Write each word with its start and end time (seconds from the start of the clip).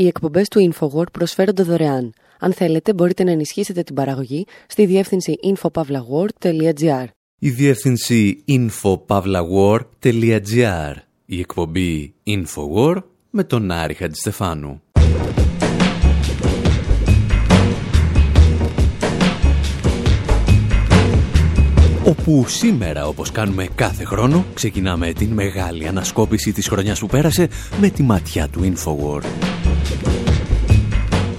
Οι 0.00 0.06
εκπομπές 0.06 0.48
του 0.48 0.72
InfoWord 0.72 1.12
προσφέρονται 1.12 1.62
δωρεάν. 1.62 2.12
Αν 2.38 2.52
θέλετε, 2.52 2.94
μπορείτε 2.94 3.24
να 3.24 3.30
ενισχύσετε 3.30 3.82
την 3.82 3.94
παραγωγή 3.94 4.46
στη 4.66 4.86
διεύθυνση 4.86 5.38
infopavlagor.gr. 5.42 7.04
Η 7.38 7.50
διεύθυνση 7.50 8.44
infopavlagor.gr. 8.48 10.94
Η 11.26 11.38
εκπομπή 11.38 12.14
InfoWord 12.26 13.02
με 13.30 13.44
τον 13.44 13.70
Άρη 13.70 13.94
Χατζηστεφάνου. 13.94 14.82
όπου 22.04 22.44
σήμερα, 22.48 23.06
όπως 23.06 23.30
κάνουμε 23.30 23.68
κάθε 23.74 24.04
χρόνο, 24.04 24.44
ξεκινάμε 24.54 25.12
την 25.12 25.32
μεγάλη 25.32 25.86
ανασκόπηση 25.86 26.52
της 26.52 26.68
χρονιάς 26.68 26.98
που 26.98 27.06
πέρασε 27.06 27.48
με 27.80 27.88
τη 27.88 28.02
ματιά 28.02 28.48
του 28.48 28.72
Infowar. 28.72 29.22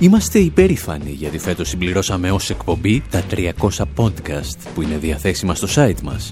Είμαστε 0.02 0.40
υπερήφανοι 0.40 1.12
γιατί 1.12 1.38
φέτος 1.38 1.70
συμπληρώσαμε 1.70 2.32
ως 2.32 2.50
εκπομπή 2.50 3.04
τα 3.10 3.24
300 3.32 3.50
podcast 3.96 4.58
που 4.74 4.82
είναι 4.82 4.98
διαθέσιμα 4.98 5.56
στο 5.56 5.68
site 5.76 6.02
μας. 6.04 6.32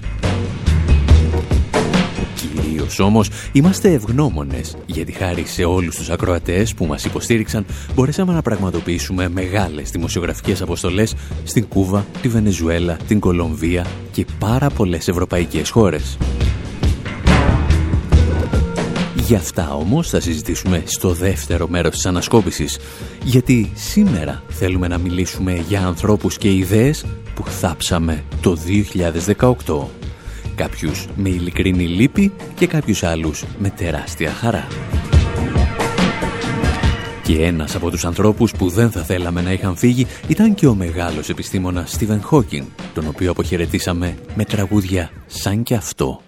Κυρίως 2.34 2.98
όμως 2.98 3.28
είμαστε 3.52 3.92
ευγνώμονες 3.92 4.76
γιατί 4.86 5.12
χάρη 5.12 5.44
σε 5.46 5.64
όλους 5.64 5.96
τους 5.96 6.10
ακροατές 6.10 6.74
που 6.74 6.86
μας 6.86 7.04
υποστήριξαν 7.04 7.64
μπορέσαμε 7.94 8.32
να 8.32 8.42
πραγματοποιήσουμε 8.42 9.28
μεγάλες 9.28 9.90
δημοσιογραφικές 9.90 10.62
αποστολές 10.62 11.14
στην 11.44 11.68
Κούβα, 11.68 12.06
τη 12.22 12.28
Βενεζουέλα, 12.28 12.96
την 13.08 13.20
Κολομβία 13.20 13.86
και 14.12 14.26
πάρα 14.38 14.70
πολλές 14.70 15.08
ευρωπαϊκές 15.08 15.70
χώρες. 15.70 16.16
Για 19.30 19.38
αυτά 19.38 19.74
όμως 19.74 20.08
θα 20.08 20.20
συζητήσουμε 20.20 20.82
στο 20.86 21.12
δεύτερο 21.12 21.68
μέρος 21.68 21.94
της 21.94 22.06
ανασκόπησης, 22.06 22.78
γιατί 23.24 23.72
σήμερα 23.74 24.42
θέλουμε 24.48 24.88
να 24.88 24.98
μιλήσουμε 24.98 25.64
για 25.68 25.86
ανθρώπους 25.86 26.38
και 26.38 26.54
ιδέες 26.54 27.04
που 27.34 27.44
θάψαμε 27.46 28.24
το 28.40 28.56
2018 29.66 29.88
κάποιους 30.54 31.06
με 31.16 31.28
ειλικρινή 31.28 31.86
λύπη 31.86 32.32
και 32.54 32.66
κάποιους 32.66 33.02
άλλους 33.02 33.44
με 33.58 33.70
τεράστια 33.70 34.30
χαρά. 34.30 34.66
Και 37.22 37.42
ένας 37.44 37.74
από 37.74 37.90
τους 37.90 38.04
ανθρώπους 38.04 38.52
που 38.52 38.68
δεν 38.68 38.90
θα 38.90 39.02
θέλαμε 39.02 39.42
να 39.42 39.52
είχαν 39.52 39.76
φύγει 39.76 40.06
ήταν 40.28 40.54
και 40.54 40.66
ο 40.66 40.74
μεγάλος 40.74 41.28
επιστήμονας 41.28 41.90
Στίβεν 41.90 42.22
Χόκιν, 42.22 42.64
τον 42.94 43.06
οποίο 43.08 43.30
αποχαιρετήσαμε 43.30 44.16
με 44.34 44.44
τραγούδια 44.44 45.10
σαν 45.26 45.62
και 45.62 45.74
αυτό. 45.74 46.20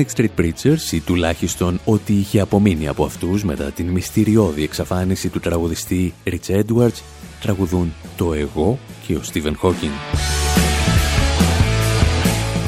Manic 0.00 0.16
Street 0.16 0.40
Preachers 0.40 0.92
ή 0.92 1.00
τουλάχιστον 1.00 1.80
ό,τι 1.84 2.14
είχε 2.14 2.40
απομείνει 2.40 2.88
από 2.88 3.04
αυτούς 3.04 3.44
μετά 3.44 3.64
την 3.64 3.88
μυστηριώδη 3.88 4.62
εξαφάνιση 4.62 5.28
του 5.28 5.40
τραγουδιστή 5.40 6.14
Rich 6.24 6.60
Edwards 6.60 7.02
τραγουδούν 7.40 7.92
το 8.16 8.32
εγώ 8.32 8.78
και 9.06 9.14
ο 9.14 9.20
Stephen 9.32 9.54
Hawking. 9.62 10.16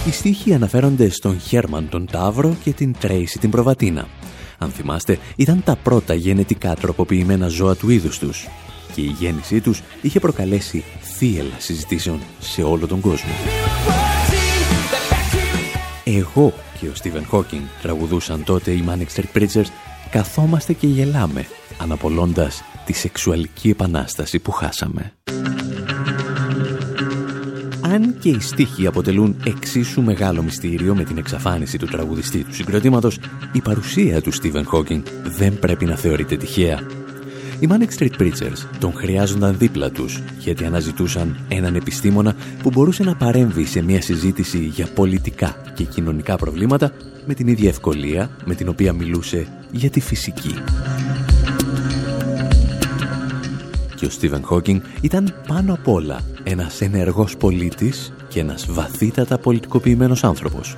Οι 0.06 0.10
στίχοι 0.10 0.54
αναφέρονται 0.54 1.08
στον 1.08 1.40
Χέρμαν 1.40 1.88
τον 1.88 2.06
Ταύρο 2.06 2.56
και 2.64 2.72
την 2.72 2.94
Τρέισι 3.00 3.38
την 3.38 3.50
Προβατίνα. 3.50 4.08
Αν 4.58 4.70
θυμάστε, 4.70 5.18
ήταν 5.36 5.62
τα 5.64 5.76
πρώτα 5.76 6.14
γενετικά 6.14 6.74
τροποποιημένα 6.74 7.48
ζώα 7.48 7.74
του 7.74 7.90
είδους 7.90 8.18
τους 8.18 8.48
και 8.94 9.00
η 9.00 9.14
γέννησή 9.18 9.60
τους 9.60 9.82
είχε 10.02 10.20
προκαλέσει 10.20 10.84
θύελα 11.00 11.54
συζητήσεων 11.58 12.20
σε 12.40 12.62
όλο 12.62 12.86
τον 12.86 13.00
κόσμο. 13.00 13.32
Εγώ 16.04 16.52
και 16.82 16.88
ο 16.88 16.94
Στίβεν 16.94 17.24
Χόκινγκ 17.24 17.62
τραγουδούσαν 17.82 18.44
τότε 18.44 18.70
οι 18.70 18.84
Manic 18.88 19.20
Street 19.20 19.38
Preachers 19.38 19.66
καθόμαστε 20.10 20.72
και 20.72 20.86
γελάμε 20.86 21.46
αναπολώντας 21.78 22.62
τη 22.84 22.92
σεξουαλική 22.92 23.68
επανάσταση 23.68 24.38
που 24.38 24.50
χάσαμε. 24.50 25.12
Αν 27.80 28.18
και 28.18 28.28
οι 28.28 28.40
στίχοι 28.40 28.86
αποτελούν 28.86 29.36
εξίσου 29.46 30.02
μεγάλο 30.02 30.42
μυστήριο 30.42 30.94
με 30.94 31.04
την 31.04 31.18
εξαφάνιση 31.18 31.78
του 31.78 31.86
τραγουδιστή 31.86 32.44
του 32.44 32.54
συγκροτήματος, 32.54 33.18
η 33.52 33.60
παρουσία 33.60 34.22
του 34.22 34.32
Στίβεν 34.32 34.64
Χόκινγκ 34.64 35.02
δεν 35.24 35.58
πρέπει 35.58 35.84
να 35.84 35.96
θεωρείται 35.96 36.36
τυχαία 36.36 36.80
οι 37.62 37.68
Manic 37.70 37.98
Street 37.98 38.20
Preachers 38.20 38.66
τον 38.78 38.92
χρειάζονταν 38.92 39.58
δίπλα 39.58 39.90
τους 39.90 40.22
γιατί 40.38 40.64
αναζητούσαν 40.64 41.36
έναν 41.48 41.74
επιστήμονα 41.74 42.34
που 42.62 42.70
μπορούσε 42.70 43.02
να 43.02 43.16
παρέμβει 43.16 43.64
σε 43.64 43.82
μια 43.82 44.02
συζήτηση 44.02 44.58
για 44.58 44.88
πολιτικά 44.94 45.56
και 45.74 45.84
κοινωνικά 45.84 46.36
προβλήματα 46.36 46.92
με 47.26 47.34
την 47.34 47.46
ίδια 47.46 47.68
ευκολία 47.68 48.30
με 48.44 48.54
την 48.54 48.68
οποία 48.68 48.92
μιλούσε 48.92 49.46
για 49.70 49.90
τη 49.90 50.00
φυσική. 50.00 50.54
Και 53.96 54.06
ο 54.06 54.10
Στίβεν 54.10 54.42
Χόκινγκ 54.42 54.80
ήταν 55.00 55.34
πάνω 55.46 55.72
απ' 55.72 55.88
όλα 55.88 56.20
ένας 56.42 56.80
ενεργός 56.80 57.36
πολίτης 57.36 58.12
και 58.28 58.40
ένας 58.40 58.66
βαθύτατα 58.68 59.38
πολιτικοποιημένος 59.38 60.24
άνθρωπος. 60.24 60.76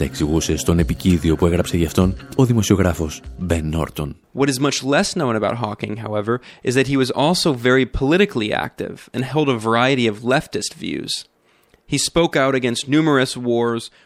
Τα 0.00 0.06
εξηγούσε 0.06 0.56
στον 0.56 0.78
επικίδιο 0.78 1.36
που 1.36 1.46
έγραψε 1.46 1.76
γι' 1.76 1.84
αυτόν 1.84 2.14
ο 2.36 2.44
δημοσιογράφος 2.44 3.22
Ben 3.48 3.74
Norton. 3.74 4.10
What 4.34 4.48
is 4.48 4.58
much 4.60 4.82
less 4.82 5.14
known 5.14 5.36
about 5.36 5.56
Hawking, 5.64 5.96
however, 5.96 6.40
is 6.62 6.74
that 6.74 6.86
he 6.86 6.96
was 6.96 7.10
also 7.10 7.52
very 7.52 7.86
politically 8.00 8.50
active 8.66 8.96
and 9.14 9.22
held 9.24 9.48
a 9.48 9.58
variety 9.68 10.06
of 10.12 10.16
leftist 10.34 10.72
views. 10.84 11.12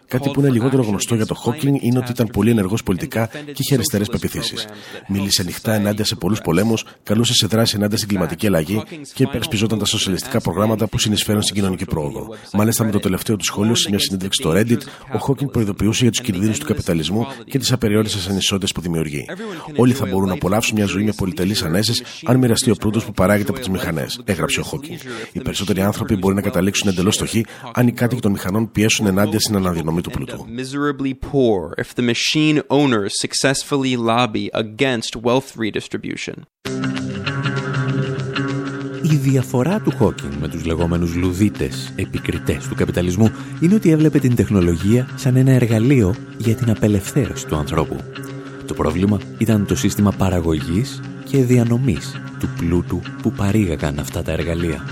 Κάτι 0.08 0.30
που 0.30 0.40
είναι 0.40 0.50
λιγότερο 0.50 0.82
γνωστό 0.82 1.14
για 1.14 1.26
τον 1.26 1.36
Χόκινγκ 1.36 1.76
είναι 1.80 1.98
ότι 1.98 2.10
ήταν 2.10 2.26
πολύ 2.26 2.50
ενεργός 2.50 2.82
πολιτικά 2.82 3.26
και 3.26 3.54
είχε 3.56 3.74
αριστερές 3.74 4.08
πεπιθήσεις. 4.08 4.66
Μίλησε 5.08 5.42
ανοιχτά 5.42 5.74
ενάντια 5.74 6.04
σε 6.04 6.14
πολλούς 6.14 6.40
πολέμους, 6.40 6.84
καλούσε 7.02 7.32
σε 7.34 7.46
δράση 7.46 7.74
ενάντια 7.76 7.96
στην 7.96 8.08
κλιματική 8.08 8.46
αλλαγή 8.46 8.82
και 9.14 9.22
υπερασπιζόταν 9.22 9.78
τα 9.78 9.84
σοσιαλιστικά 9.84 10.40
προγράμματα 10.40 10.86
που 10.86 10.98
συνεισφέρουν 10.98 11.42
στην 11.42 11.54
κοινωνική 11.54 11.84
πρόοδο. 11.84 12.34
Μάλιστα, 12.52 12.84
με 12.84 12.90
το 12.90 13.00
τελευταίο 13.00 13.36
του 13.36 13.44
σχόλιο 13.44 13.74
σε 13.74 13.90
μια 13.90 13.98
συνέντευξη 13.98 14.42
στο 14.42 14.52
Reddit, 14.56 14.80
ο 15.14 15.18
Χόκινγκ 15.18 15.50
προειδοποιούσε 15.50 16.02
για 16.02 16.10
τους 16.10 16.20
κινδύνους 16.20 16.58
του 16.58 16.66
καπιταλισμού 16.66 17.26
και 17.44 17.58
τις 17.58 17.72
απεριόριστες 17.72 18.28
ανισότητες 18.28 18.72
που 18.72 18.80
δημιουργεί. 18.80 19.26
Όλοι 19.76 19.92
θα 19.92 20.06
μπορούν 20.06 20.28
να 20.28 20.34
απολαύσουν 20.34 20.76
μια 20.76 20.86
ζωή 20.86 21.04
με 21.04 21.12
πολυτελείς 21.12 21.62
ανέσεις 21.62 22.02
αν 22.24 22.36
μοιραστεί 22.36 22.70
ο 22.70 22.74
πλούτο 22.74 23.00
που 23.00 23.12
παράγεται 23.12 23.50
από 23.50 23.58
τις 23.58 23.68
μηχανές, 23.68 24.20
έγραψε 24.24 24.60
ο 24.60 24.62
Χόκινγκ. 24.62 24.98
Οι 25.32 25.40
περισσότεροι 25.40 25.80
άνθρωποι 25.80 26.16
μπορεί 26.16 26.34
να 26.34 26.42
καταλήξουν 26.42 26.88
εντελώς 26.88 27.14
στοχοί 27.14 27.44
αν 27.76 27.86
οι 27.86 27.92
κάτοικοι 27.92 28.20
των 28.20 28.32
μηχανών 28.32 28.70
πιέσουν 28.70 29.06
ενάντια 29.06 29.40
στην 29.40 29.56
αναδιανομή 29.56 30.00
του 30.00 30.10
πλούτου. 30.10 30.46
miserably 30.56 31.14
poor 31.32 31.84
if 31.84 31.94
the 31.94 32.02
machine 32.12 32.60
owners 32.68 33.12
successfully 33.24 33.96
lobby 33.96 34.48
against 34.52 35.16
wealth 35.22 35.50
redistribution. 35.56 36.34
Η 39.02 39.16
διαφορά 39.16 39.80
του 39.80 39.90
Χόκινγκ 39.90 40.32
με 40.40 40.48
τους 40.48 40.64
λεγόμενους 40.64 41.14
λουδίτες 41.14 41.92
επικριτές 41.96 42.68
του 42.68 42.74
καπιταλισμού 42.74 43.30
είναι 43.60 43.74
ότι 43.74 43.90
έβλεπε 43.90 44.18
την 44.18 44.34
τεχνολογία 44.34 45.08
σαν 45.14 45.36
ένα 45.36 45.50
εργαλείο 45.52 46.14
για 46.38 46.54
την 46.54 46.70
απελευθέρωση 46.70 47.46
του 47.46 47.56
ανθρώπου. 47.56 47.96
Το 48.66 48.74
πρόβλημα 48.74 49.18
ήταν 49.38 49.66
το 49.66 49.76
σύστημα 49.76 50.10
παραγωγής 50.10 51.00
και 51.24 51.44
διανομής 51.44 52.20
του 52.38 52.48
πλούτου 52.58 53.00
που 53.22 53.32
παρήγαγαν 53.32 53.98
αυτά 53.98 54.22
τα 54.22 54.32
εργαλεία. 54.32 54.84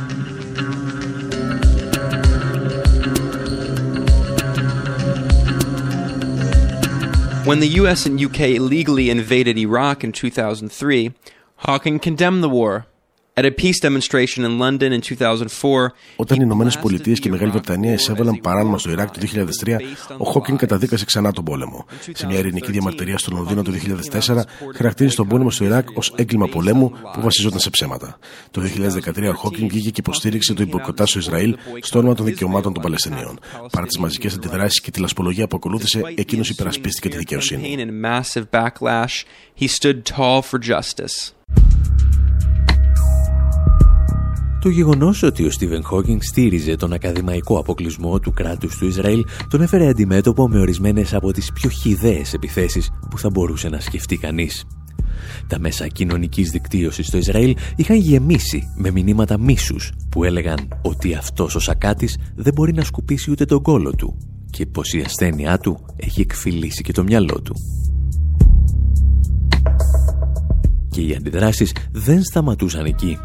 When 7.45 7.59
the 7.59 7.81
US 7.81 8.07
and 8.07 8.23
UK 8.23 8.41
illegally 8.41 9.11
invaded 9.11 9.59
Iraq 9.59 10.05
in 10.05 10.13
2003, 10.13 11.13
Hawking 11.57 11.99
condemned 11.99 12.41
the 12.41 12.49
war. 12.49 12.87
At 13.35 13.45
a 13.45 13.51
peace 13.51 13.81
demonstration 13.81 14.45
in 14.45 14.59
London 14.59 14.93
in 14.93 15.01
2004, 15.01 15.93
Όταν 16.17 16.39
οι 16.39 16.43
Ηνωμένες 16.45 16.79
Πολιτείες 16.79 17.19
και 17.19 17.29
η 17.29 17.31
Μεγάλη 17.31 17.51
Βρετανία 17.51 17.93
εισέβαλαν 17.93 18.41
παράνομα 18.41 18.79
στο 18.79 18.91
Ιράκ 18.91 19.11
το 19.11 19.21
2003, 19.65 19.81
ο 20.19 20.25
Χόκκιν 20.25 20.57
καταδίκασε 20.57 21.05
ξανά 21.05 21.33
τον 21.33 21.45
πόλεμο. 21.45 21.87
Σε 22.13 22.27
μια 22.27 22.39
ειρηνική 22.39 22.71
διαμαρτυρία 22.71 23.19
στο 23.19 23.31
Λονδίνο 23.35 23.63
το 23.63 23.73
2004, 24.11 24.43
χαρακτήρισε 24.75 25.17
τον 25.17 25.29
πόλεμο 25.29 25.51
στο 25.51 25.65
Ιράκ 25.65 25.89
ως 25.95 26.13
έγκλημα 26.17 26.49
πολέμου 26.49 26.91
που 26.91 27.21
βασιζόταν 27.21 27.59
σε 27.61 27.71
ψέματα. 27.71 28.19
Το 28.51 28.61
2013 28.61 29.29
ο 29.29 29.35
Χόκκιν 29.35 29.69
βγήκε 29.69 29.91
και 29.91 30.01
υποστήριξε 30.01 30.55
το 30.55 30.63
υποκοτά 30.63 31.07
στο 31.07 31.19
Ισραήλ 31.19 31.57
στο 31.81 31.99
όνομα 31.99 32.15
των 32.15 32.27
δικαιωμάτων 32.27 32.73
των 32.73 32.83
Παλαιστινίων. 32.83 33.39
Παρά 33.73 33.87
τις 33.87 33.99
μαζικές 33.99 34.35
αντιδράσεις 34.35 34.81
και 34.81 34.91
τη 34.91 35.01
λασπολογία 35.01 35.47
που 35.47 35.57
ακολούθησε, 35.57 36.03
εκείνος 36.15 36.49
υπερασπίστηκε 36.49 37.09
τη 37.09 37.17
δικαιοσύνη. 37.17 37.77
Το 44.63 44.69
γεγονός 44.69 45.23
ότι 45.23 45.45
ο 45.45 45.51
Στίβεν 45.51 45.83
Χόκινγκ 45.85 46.21
στήριζε 46.21 46.77
τον 46.77 46.93
ακαδημαϊκό 46.93 47.59
αποκλεισμό 47.59 48.19
του 48.19 48.33
κράτους 48.33 48.77
του 48.77 48.87
Ισραήλ 48.87 49.25
τον 49.49 49.61
έφερε 49.61 49.89
αντιμέτωπο 49.89 50.49
με 50.49 50.59
ορισμένες 50.59 51.15
από 51.15 51.33
τις 51.33 51.53
πιο 51.53 51.71
χιδαίες 51.71 52.33
επιθέσεις 52.33 52.91
που 53.11 53.19
θα 53.19 53.31
μπορούσε 53.31 53.69
να 53.69 53.81
σκεφτεί 53.81 54.17
κανείς. 54.17 54.65
Τα 55.47 55.59
μέσα 55.59 55.87
κοινωνικής 55.89 56.51
δικτύωσης 56.51 57.07
στο 57.07 57.17
Ισραήλ 57.17 57.57
είχαν 57.77 57.97
γεμίσει 57.97 58.63
με 58.77 58.91
μηνύματα 58.91 59.39
μίσους 59.39 59.93
που 60.11 60.25
έλεγαν 60.25 60.69
ότι 60.83 61.15
αυτός 61.15 61.55
ο 61.55 61.59
σακάτης 61.59 62.19
δεν 62.35 62.53
μπορεί 62.53 62.73
να 62.73 62.85
σκουπίσει 62.85 63.31
ούτε 63.31 63.45
τον 63.45 63.63
κόλο 63.63 63.91
του 63.91 64.19
και 64.51 64.67
πως 64.67 64.93
η 64.93 65.01
ασθένειά 65.01 65.59
του 65.59 65.79
έχει 65.97 66.21
εκφυλίσει 66.21 66.83
και 66.83 66.93
το 66.93 67.03
μυαλό 67.03 67.41
του. 67.43 67.55
Και 70.91 71.01
οι 71.01 71.15
αντιδράσεις 71.15 71.75
δεν 71.93 72.23
σταματούσαν 72.23 72.85
εκεί. 72.85 73.19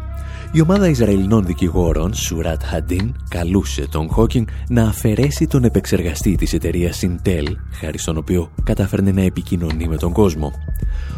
Η 0.52 0.60
ομάδα 0.60 0.88
Ισραηλινών 0.88 1.44
δικηγόρων, 1.44 2.14
Σουρατ 2.14 2.62
Χαντίν, 2.64 3.14
καλούσε 3.28 3.88
τον 3.88 4.08
Χόκινγκ 4.08 4.46
να 4.68 4.82
αφαιρέσει 4.82 5.46
τον 5.46 5.64
επεξεργαστή 5.64 6.34
της 6.34 6.52
εταιρείας 6.52 7.00
Intel, 7.02 7.44
χάρη 7.72 7.98
στον 7.98 8.16
οποίο 8.16 8.50
καταφέρνε 8.62 9.12
να 9.12 9.22
επικοινωνεί 9.22 9.88
με 9.88 9.96
τον 9.96 10.12
κόσμο. 10.12 10.52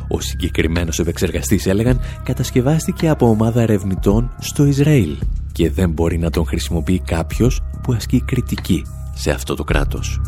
Ο 0.09 0.21
συγκεκριμένος 0.21 0.99
επεξεργαστής, 0.99 1.67
έλεγαν, 1.67 2.01
κατασκευάστηκε 2.23 3.09
από 3.09 3.29
ομάδα 3.29 3.61
ερευνητών 3.61 4.31
στο 4.39 4.65
Ισραήλ 4.65 5.17
και 5.53 5.71
δεν 5.71 5.91
μπορεί 5.91 6.19
να 6.19 6.31
τον 6.31 6.47
χρησιμοποιεί 6.47 7.03
κάποιος 7.07 7.61
που 7.83 7.93
ασκεί 7.93 8.21
κριτική 8.21 8.83
σε 9.15 9.31
αυτό 9.31 9.55
το 9.55 9.65
κράτος. 9.65 10.21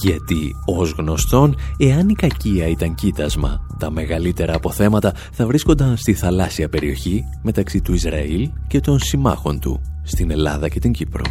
Γιατί, 0.00 0.56
ως 0.66 0.90
γνωστόν, 0.90 1.56
εάν 1.76 2.08
η 2.08 2.14
κακία 2.14 2.66
ήταν 2.66 2.94
κοίτασμα, 2.94 3.66
τα 3.78 3.90
μεγαλύτερα 3.90 4.54
αποθέματα 4.54 5.14
θα 5.32 5.46
βρίσκονταν 5.46 5.96
στη 5.96 6.14
θαλάσσια 6.14 6.68
περιοχή 6.68 7.24
μεταξύ 7.42 7.80
του 7.80 7.94
Ισραήλ 7.94 8.50
και 8.66 8.80
των 8.80 8.98
συμμάχων 8.98 9.60
του, 9.60 9.80
στην 10.02 10.30
Ελλάδα 10.30 10.68
και 10.68 10.78
την 10.78 10.92
Κύπρο. 10.92 11.24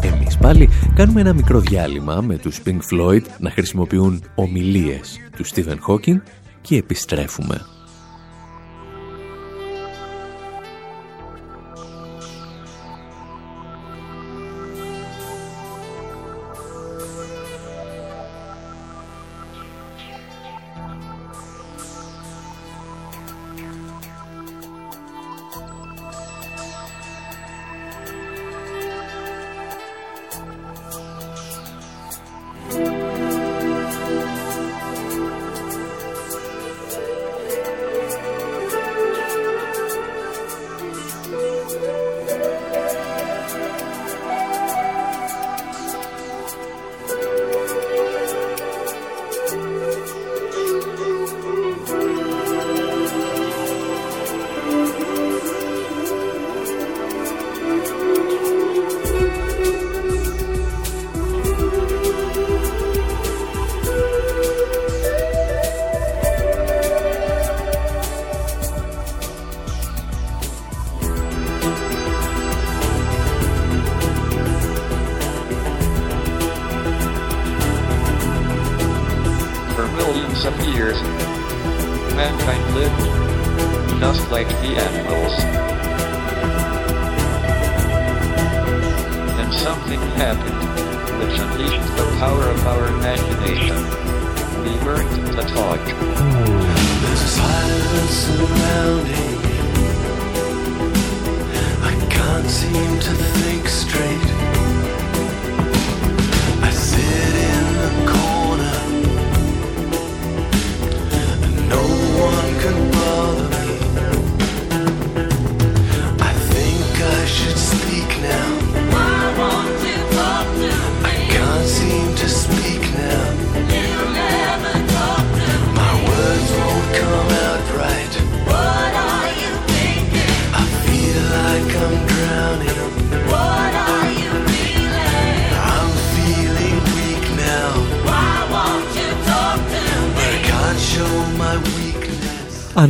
Εμείς 0.00 0.36
πάλι 0.36 0.68
κάνουμε 0.94 1.20
ένα 1.20 1.32
μικρό 1.32 1.60
διάλειμμα 1.60 2.20
με 2.20 2.36
τους 2.36 2.60
Pink 2.64 2.78
Floyd 2.92 3.22
να 3.38 3.50
χρησιμοποιούν 3.50 4.22
ομιλίες 4.34 5.18
του 5.36 5.46
Stephen 5.46 5.78
Hawking 5.88 6.20
και 6.60 6.76
επιστρέφουμε. 6.76 7.60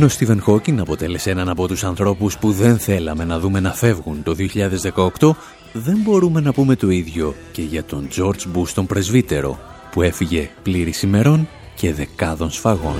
Αν 0.01 0.07
ο 0.07 0.09
Στίβεν 0.09 0.41
Χόκκιν 0.41 0.79
αποτέλεσε 0.79 1.29
έναν 1.29 1.49
από 1.49 1.67
τους 1.67 1.83
ανθρώπους 1.83 2.37
που 2.37 2.51
δεν 2.51 2.77
θέλαμε 2.77 3.25
να 3.25 3.39
δούμε 3.39 3.59
να 3.59 3.73
φεύγουν 3.73 4.23
το 4.23 4.35
2018, 5.19 5.31
δεν 5.73 5.97
μπορούμε 6.03 6.41
να 6.41 6.53
πούμε 6.53 6.75
το 6.75 6.89
ίδιο 6.89 7.35
και 7.51 7.61
για 7.61 7.83
τον 7.83 8.07
George 8.15 8.57
Bush 8.57 8.67
τον 8.73 8.85
πρεσβύτερο, 8.85 9.59
που 9.91 10.01
έφυγε 10.01 10.49
πλήρης 10.63 11.01
ημερών 11.01 11.47
και 11.75 11.93
δεκάδων 11.93 12.51
σφαγών. 12.51 12.95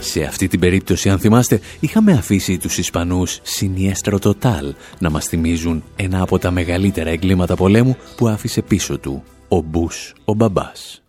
Σε 0.00 0.22
αυτή 0.22 0.48
την 0.48 0.60
περίπτωση, 0.60 1.08
αν 1.08 1.18
θυμάστε, 1.18 1.60
είχαμε 1.80 2.12
αφήσει 2.12 2.58
τους 2.58 2.78
Ισπανούς 2.78 3.40
Siniestro 3.58 4.18
Total 4.20 4.72
να 4.98 5.10
μας 5.10 5.26
θυμίζουν 5.26 5.84
ένα 5.96 6.22
από 6.22 6.38
τα 6.38 6.50
μεγαλύτερα 6.50 7.10
εγκλήματα 7.10 7.56
πολέμου 7.56 7.96
που 8.16 8.28
άφησε 8.28 8.62
πίσω 8.62 8.98
του 8.98 9.22
ο 9.48 9.60
Μπούς 9.60 10.12
ο 10.24 10.34
μπαμπάς. 10.34 11.02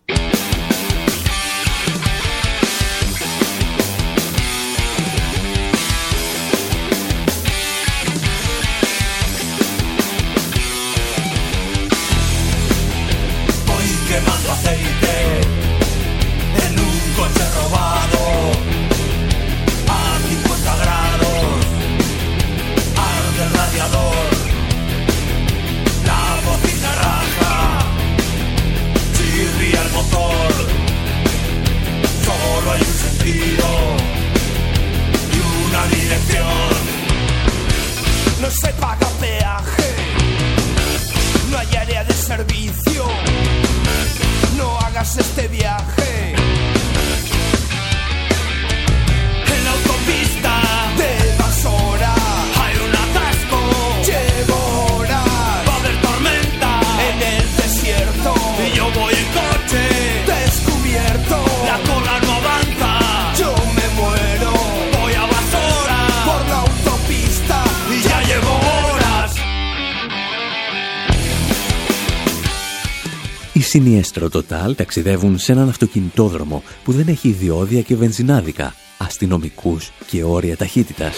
Σινιέστρο 73.70 74.28
Total 74.32 74.76
ταξιδεύουν 74.76 75.38
σε 75.38 75.52
έναν 75.52 75.68
αυτοκινητόδρομο 75.68 76.62
που 76.84 76.92
δεν 76.92 77.08
έχει 77.08 77.28
ιδιώδια 77.28 77.82
και 77.82 77.96
βενζινάδικα, 77.96 78.74
αστυνομικούς 78.98 79.92
και 80.06 80.24
όρια 80.24 80.56
ταχύτητας. 80.56 81.16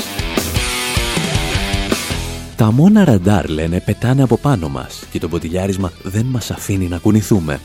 Τα 2.57 2.73
μόνα 2.73 3.05
ραντάρ, 3.05 3.49
λένε, 3.49 3.81
πετάνε 3.81 4.23
από 4.23 4.37
πάνω 4.37 4.69
μας 4.69 5.05
και 5.11 5.19
το 5.19 5.29
ποτηλιάρισμα 5.29 5.93
δεν 6.03 6.27
μας 6.27 6.51
αφήνει 6.51 6.89
να 6.89 6.99
κουνηθούμε. 6.99 7.61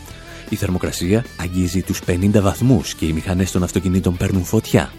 Η 0.50 0.56
θερμοκρασία 0.56 1.26
αγγίζει 1.42 1.82
τους 1.82 2.02
50 2.06 2.42
βαθμούς 2.42 2.94
και 2.94 3.06
οι 3.06 3.14
μηχανές 3.14 3.52
των 3.52 3.64
αυτοκινήτων 3.64 4.18
παίρνουν 4.18 4.44
φωτιά. 4.44 4.92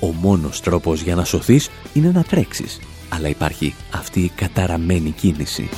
Ο 0.00 0.06
μόνος 0.06 0.60
τρόπος 0.60 1.02
για 1.02 1.14
να 1.14 1.24
σωθείς 1.24 1.70
είναι 1.92 2.10
να 2.10 2.22
τρέξεις, 2.22 2.80
αλλά 3.08 3.28
υπάρχει 3.28 3.74
αυτή 3.90 4.20
η 4.20 4.32
καταραμένη 4.34 5.10
κίνηση. 5.10 5.68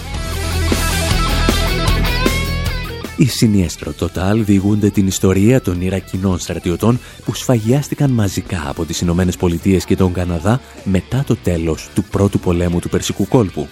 Οι 3.16 3.26
Σινιέστρο 3.26 3.94
Total 3.98 4.36
διηγούνται 4.36 4.90
την 4.90 5.06
ιστορία 5.06 5.60
των 5.60 5.80
Ιρακινών 5.80 6.38
στρατιωτών 6.38 6.98
που 7.24 7.34
σφαγιάστηκαν 7.34 8.10
μαζικά 8.10 8.68
από 8.68 8.84
τις 8.84 9.00
Ηνωμένες 9.00 9.36
Πολιτείες 9.36 9.84
και 9.84 9.96
τον 9.96 10.12
Καναδά 10.12 10.60
μετά 10.84 11.24
το 11.26 11.36
τέλος 11.36 11.90
του 11.94 12.04
πρώτου 12.04 12.38
πολέμου 12.38 12.78
του 12.78 12.88
Περσικού 12.88 13.28
κόλπου. 13.28 13.68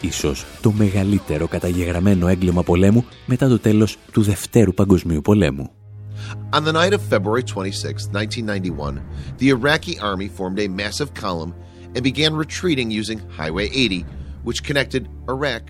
Ίσως 0.00 0.46
το 0.60 0.72
μεγαλύτερο 0.72 1.46
καταγεγραμμένο 1.46 2.28
έγκλημα 2.28 2.62
πολέμου 2.62 3.04
μετά 3.26 3.48
το 3.48 3.58
τέλος 3.58 3.98
του 4.12 4.22
Δευτέρου 4.22 4.74
Παγκοσμίου 4.74 5.20
Πολέμου. 5.20 5.70
On 6.52 6.64
the 6.64 6.72
night 6.72 6.92
of 6.92 7.02
February 7.12 7.42
26, 7.42 8.08
1991, 8.12 9.00
the 9.38 9.48
Iraqi 9.50 9.98
army 10.00 10.28
formed 10.28 10.58
a 10.58 10.68
massive 10.68 11.10
column 11.14 11.52
and 11.94 12.02
began 12.02 12.34
retreating 12.34 12.90
using 12.90 13.18
Highway 13.38 13.68
80 13.72 14.04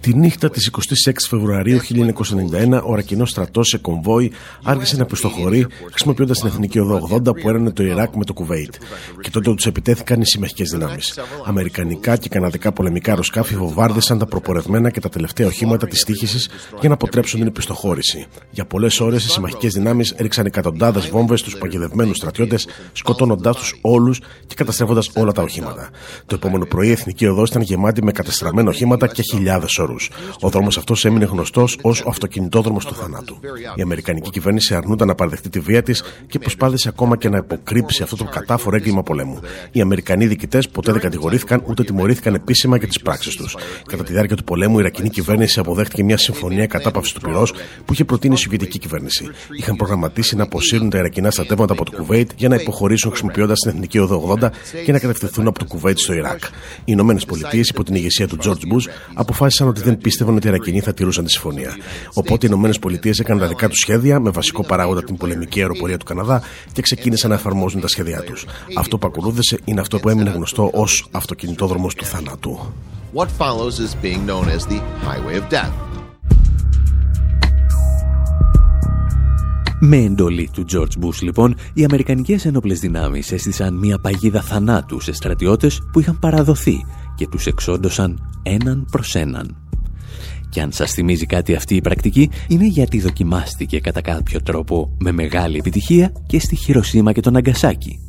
Τη 0.01 0.15
νύχτα 0.15 0.51
της 0.51 0.71
26 1.07 1.13
Φεβρουαρίου 1.29 1.79
1991, 1.79 2.81
ο 2.85 2.95
Ρακινό 2.95 3.25
στρατός 3.25 3.69
σε 3.69 3.79
κομβόι 3.79 4.33
άρχισε 4.63 4.97
να 4.97 5.05
πιστοχωρεί 5.05 5.67
χρησιμοποιώντας 5.91 6.39
την 6.39 6.49
εθνική 6.49 6.79
οδό 6.79 7.09
80 7.13 7.41
που 7.41 7.49
έρανε 7.49 7.71
το 7.71 7.83
Ιράκ 7.83 8.15
με 8.15 8.25
το 8.25 8.33
Κουβέιτ. 8.33 8.75
Και 9.21 9.31
τότε 9.31 9.55
τους 9.55 9.67
επιτέθηκαν 9.67 10.21
οι 10.21 10.27
συμμαχικές 10.27 10.71
δυνάμεις. 10.71 11.19
Αμερικανικά 11.45 12.17
και 12.17 12.29
καναδικά 12.29 12.73
πολεμικά 12.73 13.11
αεροσκάφη 13.11 13.57
βομβάρδισαν 13.57 14.19
τα 14.19 14.27
προπορευμένα 14.27 14.91
και 14.91 15.01
τα 15.01 15.09
τελευταία 15.09 15.47
οχήματα 15.47 15.87
της 15.87 16.05
τύχησης 16.05 16.49
για 16.81 16.89
να 16.89 16.95
αποτρέψουν 16.95 17.39
την 17.39 17.49
επιστοχώρηση. 17.49 18.27
Για 18.51 18.65
πολλές 18.65 19.01
ώρες 19.01 19.25
οι 19.25 19.31
συμμαχικές 19.31 19.73
δυνάμεις 19.73 20.11
έριξαν 20.11 20.47
εκατοντάδες 20.47 21.09
βόμβες 21.09 21.41
στους 21.41 21.59
παγιδευμένους 21.59 22.17
στρατιώτες, 22.17 22.69
σκοτώνοντάς 22.93 23.57
τους 23.57 23.79
όλους 23.81 24.21
και 24.47 24.55
καταστρέφοντας 24.55 25.11
όλα 25.15 25.33
τα 25.33 25.43
οχήματα. 25.43 25.91
Το 26.27 26.35
επόμενο 26.35 26.65
πρωί 26.65 26.89
η 26.89 26.91
εθνική 26.91 27.27
οδό 27.27 27.43
ήταν 27.43 27.63
γεμάτη 27.63 28.05
με 28.05 28.13
καταστραμμένα 28.13 28.69
οχήματα 28.69 29.07
και 29.07 29.23
χιλιάδες 29.47 29.79
όρου. 29.79 29.95
Ο 30.41 30.49
δρόμος 30.49 30.79
αυτός 30.79 31.05
έμεινε 31.05 31.25
γνωστός 31.25 31.79
ως 31.83 32.01
ο 32.01 32.09
αυτοκινητόδρομος 32.09 32.85
του 32.85 32.95
θανάτου. 32.95 33.39
Η 33.75 33.83
Αμερικανική 33.83 34.31
κυβέρνηση 34.31 34.75
αρνούταν 34.75 35.07
να 35.07 35.15
παραδεχτεί 35.15 35.49
τη 35.49 35.61
βία 35.61 35.83
της 35.83 36.03
και 36.27 36.39
προσπάθησε 36.39 36.89
ακόμα 36.89 37.17
και 37.17 37.29
να 37.29 37.37
υποκρύψει 37.37 38.03
αυτό 38.03 38.17
το 38.17 38.25
κατάφορο 38.25 38.77
έγκλημα 38.77 39.03
πολέμου. 39.03 39.41
Οι 39.73 39.81
Αμερικανοί 39.81 40.27
διοικητές 40.27 40.69
ποτέ 40.69 40.93
δεν 40.93 41.01
κατηγορήθηκαν 41.01 41.63
ούτε 41.67 41.85
τιμωρήθηκαν 41.85 42.35
επίσημα 42.35 42.77
για 42.77 42.87
τις 42.87 43.01
πράξεις 43.01 43.37
τους. 43.37 43.57
Κατά 43.87 44.05
τη 44.05 44.13
διάρκεια 44.13 44.37
του 44.37 44.45
πολέμου, 44.45 44.77
η 44.77 44.81
Ιρακινή 44.81 45.09
κυβέρνηση 45.09 45.61
αποδέχτηκε 45.61 46.05
μια 46.05 46.17
συμφωνία 46.17 46.67
κατάπαυσης 46.67 47.13
του 47.13 47.21
πυρός 47.21 47.53
που 47.85 47.93
είχε 47.93 48.05
προτείνει 48.05 48.35
η 48.35 48.37
Σοβιετική 48.37 48.79
κυβέρνηση. 48.79 49.29
Είχαν 49.59 49.77
προγραμματίσει 49.77 50.37
να 50.37 50.43
αποσύρουν 50.43 50.91
τα 50.91 50.99
Ιρακινά 50.99 51.31
στρατεύματα 51.31 51.73
από 51.73 51.85
το 51.85 51.97
Κουβέιτ 51.97 52.31
για 52.37 52.49
να 52.49 52.55
υποχωρήσουν 52.55 53.11
χρησιμοποιώντας 53.11 53.59
την 53.59 53.71
εθνική 53.71 53.99
οδό 53.99 54.37
80 54.41 54.51
και 54.85 54.93
να 54.93 54.99
κατευθυνθούν 54.99 55.47
από 55.47 55.59
το 55.59 55.65
Κουβέιτ 55.65 55.99
στο 55.99 56.13
Ιράκ. 56.13 56.45
Οι 56.45 56.83
Ηνωμένες 56.85 57.25
Πολιτείες 57.25 57.69
υπό 57.69 57.85
την 57.85 57.95
ηγεσία 57.95 58.29
του 58.29 58.39
George 58.43 58.73
Bush 58.73 58.87
αποφάσισαν 59.37 59.69
ότι 59.69 59.81
δεν 59.81 59.99
πίστευαν 59.99 60.37
ότι 60.37 60.47
οι 60.47 60.51
Ιρακινοί 60.51 60.81
θα 60.81 60.95
τηρούσαν 60.95 61.25
τη 61.25 61.31
συμφωνία. 61.31 61.77
Οπότε 62.15 62.47
οι 62.47 62.49
Ηνωμένες 62.53 62.79
Πολιτείες 62.79 63.19
έκαναν 63.19 63.43
τα 63.43 63.49
δικά 63.49 63.69
τους 63.69 63.79
σχέδια 63.79 64.21
με 64.21 64.31
βασικό 64.31 64.65
παράγοντα 64.65 65.05
την 65.05 65.17
πολεμική 65.17 65.61
αεροπορία 65.61 65.97
του 65.97 66.05
Καναδά 66.05 66.43
και 66.73 66.83
ξεκίνησαν 66.83 67.31
να 67.31 67.37
εφαρμόζουν 67.37 67.81
τα 67.81 67.89
σχέδιά 67.89 68.23
τους. 68.23 68.47
Αυτό 68.77 68.99
που 68.99 69.07
ακολούθησε 69.07 69.59
είναι 69.65 69.81
αυτό 69.81 69.99
που 69.99 70.09
έμεινε 70.09 70.31
γνωστό 70.31 70.71
ως 70.73 71.09
αυτοκινητόδρομος 71.11 71.95
του 71.95 72.05
θανάτου. 72.05 72.73
What 73.15 73.29
follows 73.39 73.77
is 73.87 73.93
being 74.05 74.23
known 74.27 74.47
as 74.57 74.63
the 74.73 74.81
Highway 75.07 75.37
of 75.41 75.49
Death. 75.51 75.87
Με 79.81 79.97
εντολή 79.97 80.51
του 80.53 80.65
George 80.73 81.05
Bush, 81.05 81.21
λοιπόν, 81.21 81.57
οι 81.75 81.85
Αμερικανικές 81.85 82.45
ενόπλες 82.45 82.81
δυνάμεις 82.81 83.33
έστησαν 83.33 83.75
μια 83.75 83.99
παγίδα 83.99 84.43
θανάτου 84.43 85.01
σε 85.01 85.13
στρατιώτες 85.13 85.83
που 85.93 86.01
είχαν 86.01 86.19
παραδοθεί 86.19 86.87
και 87.17 87.27
τους 87.27 87.47
εξόντωσαν 87.47 88.31
έναν 88.43 88.87
προς 88.91 89.15
έναν. 89.15 89.57
Και 90.49 90.61
αν 90.61 90.73
σας 90.73 90.93
θυμίζει 90.93 91.27
κάτι 91.27 91.55
αυτή 91.55 91.75
η 91.75 91.81
πρακτική, 91.81 92.31
είναι 92.49 92.67
γιατί 92.67 93.01
δοκιμάστηκε 93.01 93.81
κατά 93.81 94.01
κάποιο 94.01 94.43
τρόπο 94.43 94.97
με 94.99 95.13
μεγάλη 95.13 95.59
επιτυχία 95.59 96.13
και 96.27 96.39
στη 96.39 96.57
Χειροσύμα 96.57 97.13
και 97.13 97.21
τον 97.21 97.37
Αγκασάκη. 97.37 98.01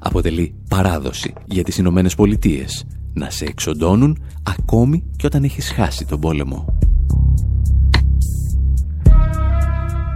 Αποτελεί 0.00 0.54
παράδοση 0.68 1.32
για 1.44 1.64
τις 1.64 1.78
Ηνωμένες 1.78 2.14
Πολιτείες 2.14 2.86
να 3.12 3.30
σε 3.30 3.44
εξοντώνουν 3.44 4.22
ακόμη 4.42 5.04
και 5.16 5.26
όταν 5.26 5.44
έχεις 5.44 5.70
χάσει 5.70 6.04
τον 6.04 6.20
πόλεμο. 6.20 6.79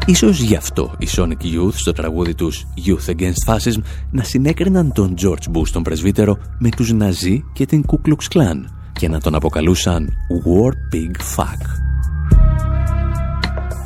Ίσως 0.06 0.40
γι' 0.40 0.56
αυτό 0.56 0.94
οι 0.99 1.08
Sonic 1.16 1.42
Youth 1.42 1.73
στο 1.73 1.92
τραγούδι 1.92 2.34
τους 2.34 2.66
Youth 2.87 3.14
Against 3.14 3.54
Fascism 3.54 3.82
να 4.11 4.23
συνέκριναν 4.23 4.92
τον 4.92 5.14
George 5.18 5.56
Bush 5.56 5.68
τον 5.73 5.82
πρεσβύτερο 5.82 6.38
με 6.58 6.68
τους 6.68 6.92
Ναζί 6.92 7.44
και 7.52 7.66
την 7.66 7.84
Ku 7.87 8.08
Klux 8.08 8.37
Klan 8.37 8.64
και 8.92 9.08
να 9.08 9.20
τον 9.20 9.34
αποκαλούσαν 9.34 10.12
War 10.44 10.94
Pig 10.94 11.37
Fuck. 11.37 11.61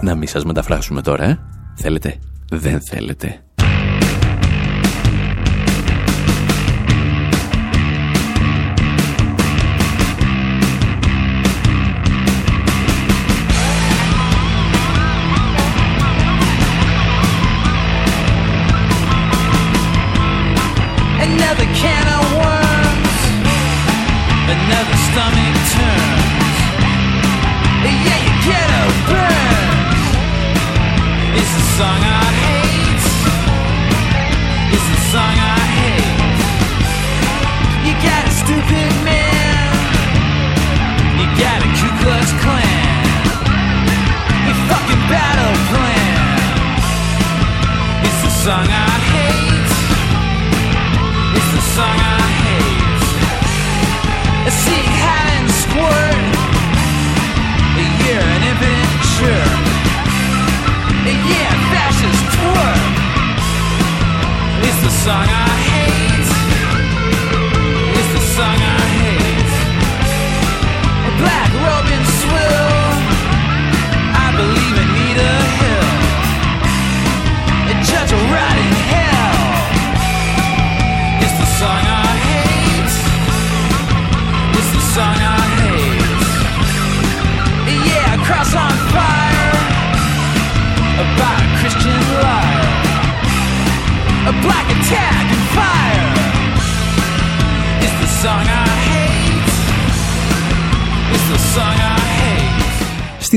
Να 0.01 0.15
μην 0.15 0.29
σας 0.29 0.45
μεταφράσουμε 0.45 1.03
τώρα, 1.03 1.25
ε; 1.25 1.39
Θέλετε; 1.75 2.19
Δεν 2.51 2.81
θέλετε. 2.81 3.43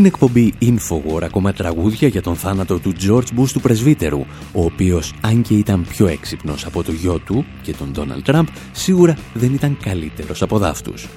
Στην 0.02 0.14
εκπομπή 0.14 0.54
Infowar 0.62 1.22
ακόμα 1.24 1.54
τραγούδια 1.54 2.08
για 2.08 2.22
τον 2.22 2.36
θάνατο 2.36 2.80
του 2.80 2.94
George 3.02 3.40
Bush 3.40 3.50
του 3.52 3.60
πρεσβύτερου, 3.60 4.20
ο 4.54 4.64
οποίος 4.64 5.14
αν 5.22 5.42
και 5.42 5.54
ήταν 5.54 5.86
πιο 5.90 6.08
έξυπνος 6.08 6.66
από 6.66 6.84
το 6.84 6.92
γιο 6.92 7.20
του 7.20 7.46
και 7.62 7.74
τον 7.74 7.92
Donald 7.96 8.32
Trump, 8.32 8.44
σίγουρα 8.72 9.18
δεν 9.34 9.54
ήταν 9.54 9.78
καλύτερος 9.84 10.42
από 10.42 10.58
δάφτους. 10.58 11.08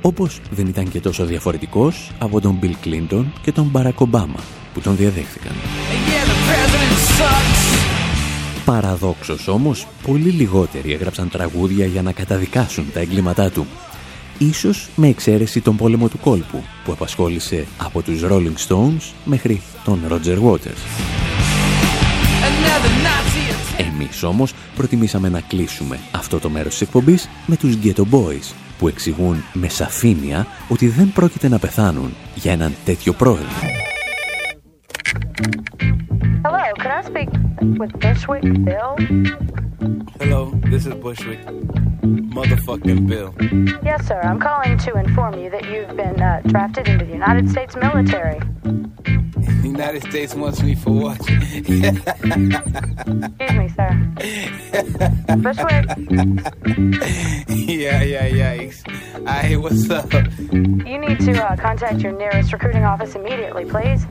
Όπως 0.00 0.40
δεν 0.50 0.66
ήταν 0.66 0.88
και 0.88 1.00
τόσο 1.00 1.24
διαφορετικός 1.24 2.10
από 2.18 2.40
τον 2.40 2.58
Bill 2.62 2.86
Clinton 2.86 3.24
και 3.42 3.52
τον 3.52 3.72
Barack 3.74 4.06
Obama, 4.10 4.40
που 4.74 4.80
τον 4.80 4.96
διαδέχθηκαν. 4.96 5.52
Yeah, 5.52 6.28
the 6.28 6.36
president 6.48 6.94
sucks. 7.18 7.70
Παραδόξως 8.64 9.48
όμως, 9.48 9.86
πολύ 10.06 10.30
λιγότεροι 10.30 10.92
έγραψαν 10.92 11.28
τραγούδια 11.28 11.86
για 11.86 12.02
να 12.02 12.12
καταδικάσουν 12.12 12.86
τα 12.92 13.00
εγκλήματά 13.00 13.50
του. 13.50 13.66
Ίσως 14.42 14.88
με 14.96 15.08
εξαίρεση 15.08 15.60
τον 15.60 15.76
πόλεμο 15.76 16.08
του 16.08 16.18
κόλπου, 16.18 16.62
που 16.84 16.92
απασχόλησε 16.92 17.66
από 17.78 18.02
τους 18.02 18.20
Rolling 18.24 18.68
Stones 18.68 19.12
μέχρι 19.24 19.60
τον 19.84 20.00
Roger 20.08 20.38
Waters. 20.42 20.82
Another 22.48 22.94
Nazi 23.06 23.44
attack. 23.50 23.84
Εμείς 23.94 24.22
όμως 24.22 24.54
προτιμήσαμε 24.76 25.28
να 25.28 25.40
κλείσουμε 25.40 25.98
αυτό 26.12 26.38
το 26.38 26.48
μέρος 26.48 26.70
της 26.70 26.80
εκπομπής 26.80 27.28
με 27.46 27.56
τους 27.56 27.74
Ghetto 27.82 28.02
Boys, 28.10 28.54
που 28.78 28.88
εξηγούν 28.88 29.36
με 29.52 29.68
σαφήνεια 29.68 30.46
ότι 30.68 30.88
δεν 30.88 31.12
πρόκειται 31.12 31.48
να 31.48 31.58
πεθάνουν 31.58 32.14
για 32.34 32.52
έναν 32.52 32.74
τέτοιο 32.84 33.12
πρόεδρο. 33.12 33.46
Hello, 36.42 36.66
can 36.82 36.90
I 36.98 37.02
speak 37.10 37.30
with 37.80 37.92
Bushwick 38.02 38.46
Bill? 38.68 38.90
Hello, 40.20 40.40
this 40.70 40.86
is 40.86 40.94
Bushwick. 41.04 41.40
Motherfucking 42.30 43.06
Bill. 43.08 43.34
Yes, 43.84 44.06
sir. 44.06 44.20
I'm 44.20 44.38
calling 44.38 44.78
to 44.78 44.96
inform 44.96 45.38
you 45.38 45.50
that 45.50 45.64
you've 45.70 45.96
been 45.96 46.20
uh, 46.20 46.40
drafted 46.46 46.86
into 46.88 47.04
the 47.04 47.12
United 47.12 47.50
States 47.50 47.74
military. 47.74 48.38
The 48.62 49.60
United 49.64 50.02
States 50.04 50.34
wants 50.34 50.62
me 50.62 50.74
for 50.76 50.90
what? 50.90 51.20
Excuse 51.28 51.92
me, 53.52 53.68
sir. 53.68 53.90
Bushwick, 55.38 55.86
yeah, 57.48 58.02
yeah, 58.02 58.28
yikes. 58.30 59.28
Hey, 59.28 59.56
what's 59.56 59.90
up? 59.90 60.12
you 60.52 60.98
need 60.98 61.18
to 61.20 61.44
uh, 61.44 61.56
contact 61.56 62.00
your 62.00 62.12
nearest 62.12 62.52
recruiting 62.52 62.84
office 62.84 63.14
immediately, 63.16 63.64
please. 63.64 64.06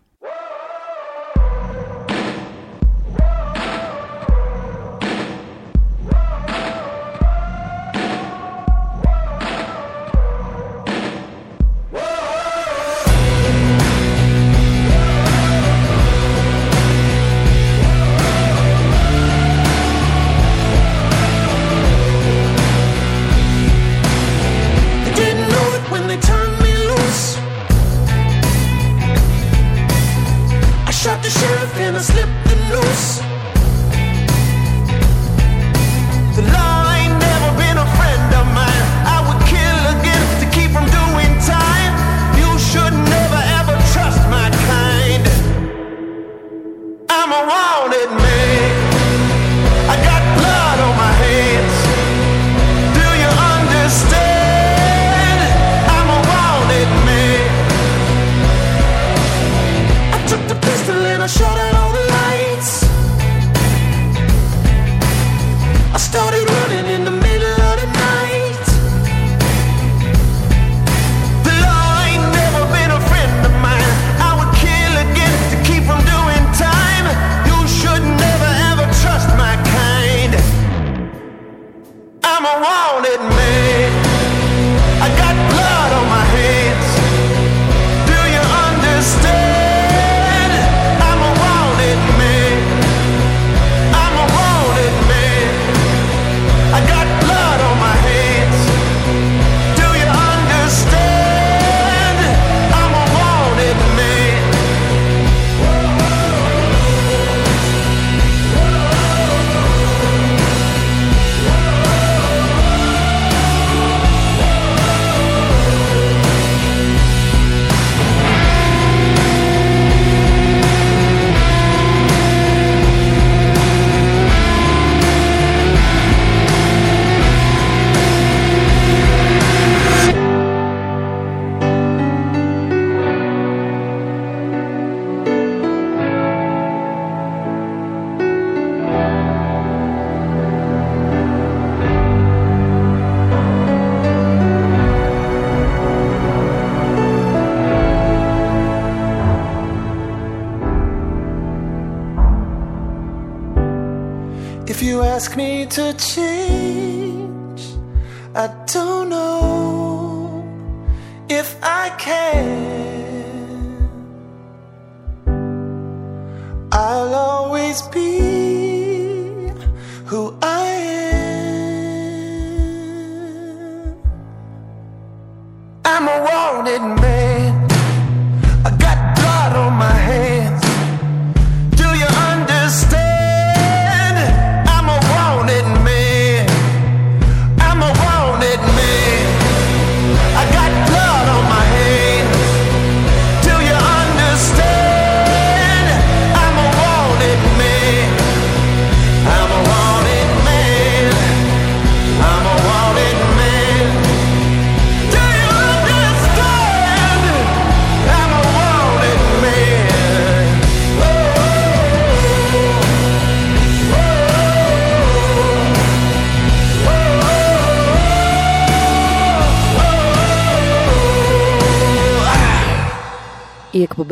always 167.81 167.95
be 167.95 168.08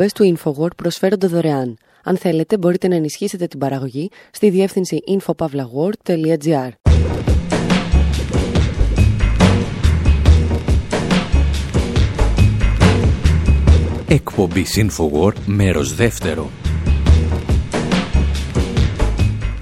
εκπομπές 0.07 0.13
του 0.13 0.53
InfoWord 0.55 0.75
προσφέρονται 0.75 1.27
δωρεάν. 1.27 1.77
Αν 2.03 2.17
θέλετε, 2.17 2.57
μπορείτε 2.57 2.87
να 2.87 2.95
ενισχύσετε 2.95 3.47
την 3.47 3.59
παραγωγή 3.59 4.09
στη 4.31 4.49
διεύθυνση 4.49 4.99
infopavlagor.gr. 5.07 6.69
Εκπομπή 14.07 14.65
Infowar, 14.75 15.33
μέρος 15.45 15.95
δεύτερο. 15.95 16.49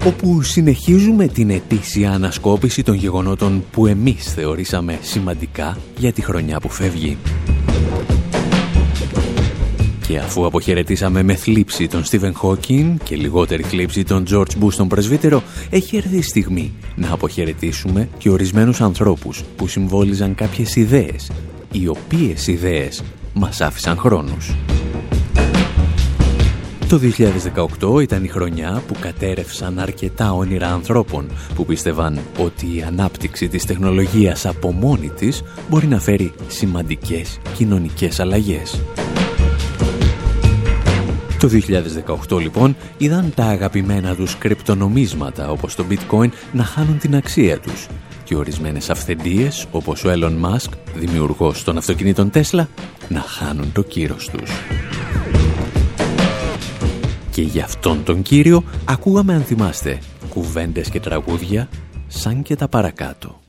Όπου 0.06 0.42
συνεχίζουμε 0.42 1.26
την 1.26 1.50
ετήσια 1.50 2.10
ανασκόπηση 2.10 2.82
των 2.82 2.94
γεγονότων 2.94 3.64
που 3.70 3.86
εμείς 3.86 4.32
θεωρήσαμε 4.34 4.98
σημαντικά 5.02 5.76
για 5.98 6.12
τη 6.12 6.22
χρονιά 6.22 6.60
που 6.60 6.68
φεύγει. 6.68 7.18
Και 10.06 10.18
αφού 10.18 10.46
αποχαιρετήσαμε 10.46 11.22
με 11.22 11.34
θλίψη 11.34 11.88
τον 11.88 12.04
Στίβεν 12.04 12.34
Χόκιν 12.34 12.98
και 13.04 13.16
λιγότερη 13.16 13.62
θλίψη 13.62 14.04
τον 14.04 14.24
George 14.30 14.62
Bush 14.62 14.74
τον 14.76 14.88
πρεσβύτερο, 14.88 15.42
έχει 15.70 15.96
έρθει 15.96 16.16
η 16.16 16.22
στιγμή 16.22 16.72
να 16.94 17.12
αποχαιρετήσουμε 17.12 18.08
και 18.18 18.30
ορισμένους 18.30 18.80
ανθρώπους 18.80 19.42
που 19.56 19.66
συμβόλιζαν 19.66 20.34
κάποιες 20.34 20.76
ιδέες, 20.76 21.30
οι 21.72 21.88
οποίες 21.88 22.46
ιδέες 22.46 23.02
μας 23.34 23.60
άφησαν 23.60 23.96
χρόνους. 23.96 24.54
Το 26.88 27.00
2018 27.78 28.00
ήταν 28.02 28.24
η 28.24 28.28
χρονιά 28.28 28.82
που 28.86 28.94
κατέρευσαν 29.00 29.78
αρκετά 29.78 30.32
όνειρα 30.32 30.72
ανθρώπων 30.72 31.30
που 31.54 31.64
πίστευαν 31.64 32.18
ότι 32.38 32.66
η 32.66 32.82
ανάπτυξη 32.82 33.48
της 33.48 33.64
τεχνολογίας 33.64 34.46
από 34.46 34.72
μόνη 34.72 35.08
της 35.08 35.42
μπορεί 35.68 35.86
να 35.86 36.00
φέρει 36.00 36.32
σημαντικές 36.48 37.38
κοινωνικές 37.56 38.20
αλλαγές. 38.20 38.80
Το 41.40 41.48
2018 42.28 42.40
λοιπόν 42.40 42.76
είδαν 42.98 43.32
τα 43.34 43.44
αγαπημένα 43.44 44.14
τους 44.14 44.38
κρυπτονομίσματα 44.38 45.50
όπως 45.50 45.74
το 45.74 45.84
bitcoin 45.90 46.28
να 46.52 46.64
χάνουν 46.64 46.98
την 46.98 47.16
αξία 47.16 47.58
τους 47.60 47.86
και 48.24 48.36
ορισμένες 48.36 48.90
αυθεντίες 48.90 49.66
όπως 49.70 50.04
ο 50.04 50.12
Elon 50.12 50.44
Musk, 50.44 50.70
δημιουργός 50.96 51.64
των 51.64 51.76
αυτοκινήτων 51.76 52.30
Tesla, 52.34 52.66
να 53.08 53.20
χάνουν 53.20 53.72
το 53.72 53.82
κύρος 53.82 54.30
τους. 54.30 54.50
Και 57.30 57.42
για 57.42 57.64
αυτόν 57.64 58.04
τον 58.04 58.22
κύριο 58.22 58.64
ακούγαμε 58.84 59.34
αν 59.34 59.42
θυμάστε 59.42 59.98
κουβέντες 60.28 60.88
και 60.88 61.00
τραγούδια 61.00 61.68
σαν 62.06 62.42
και 62.42 62.56
τα 62.56 62.68
παρακάτω. 62.68 63.40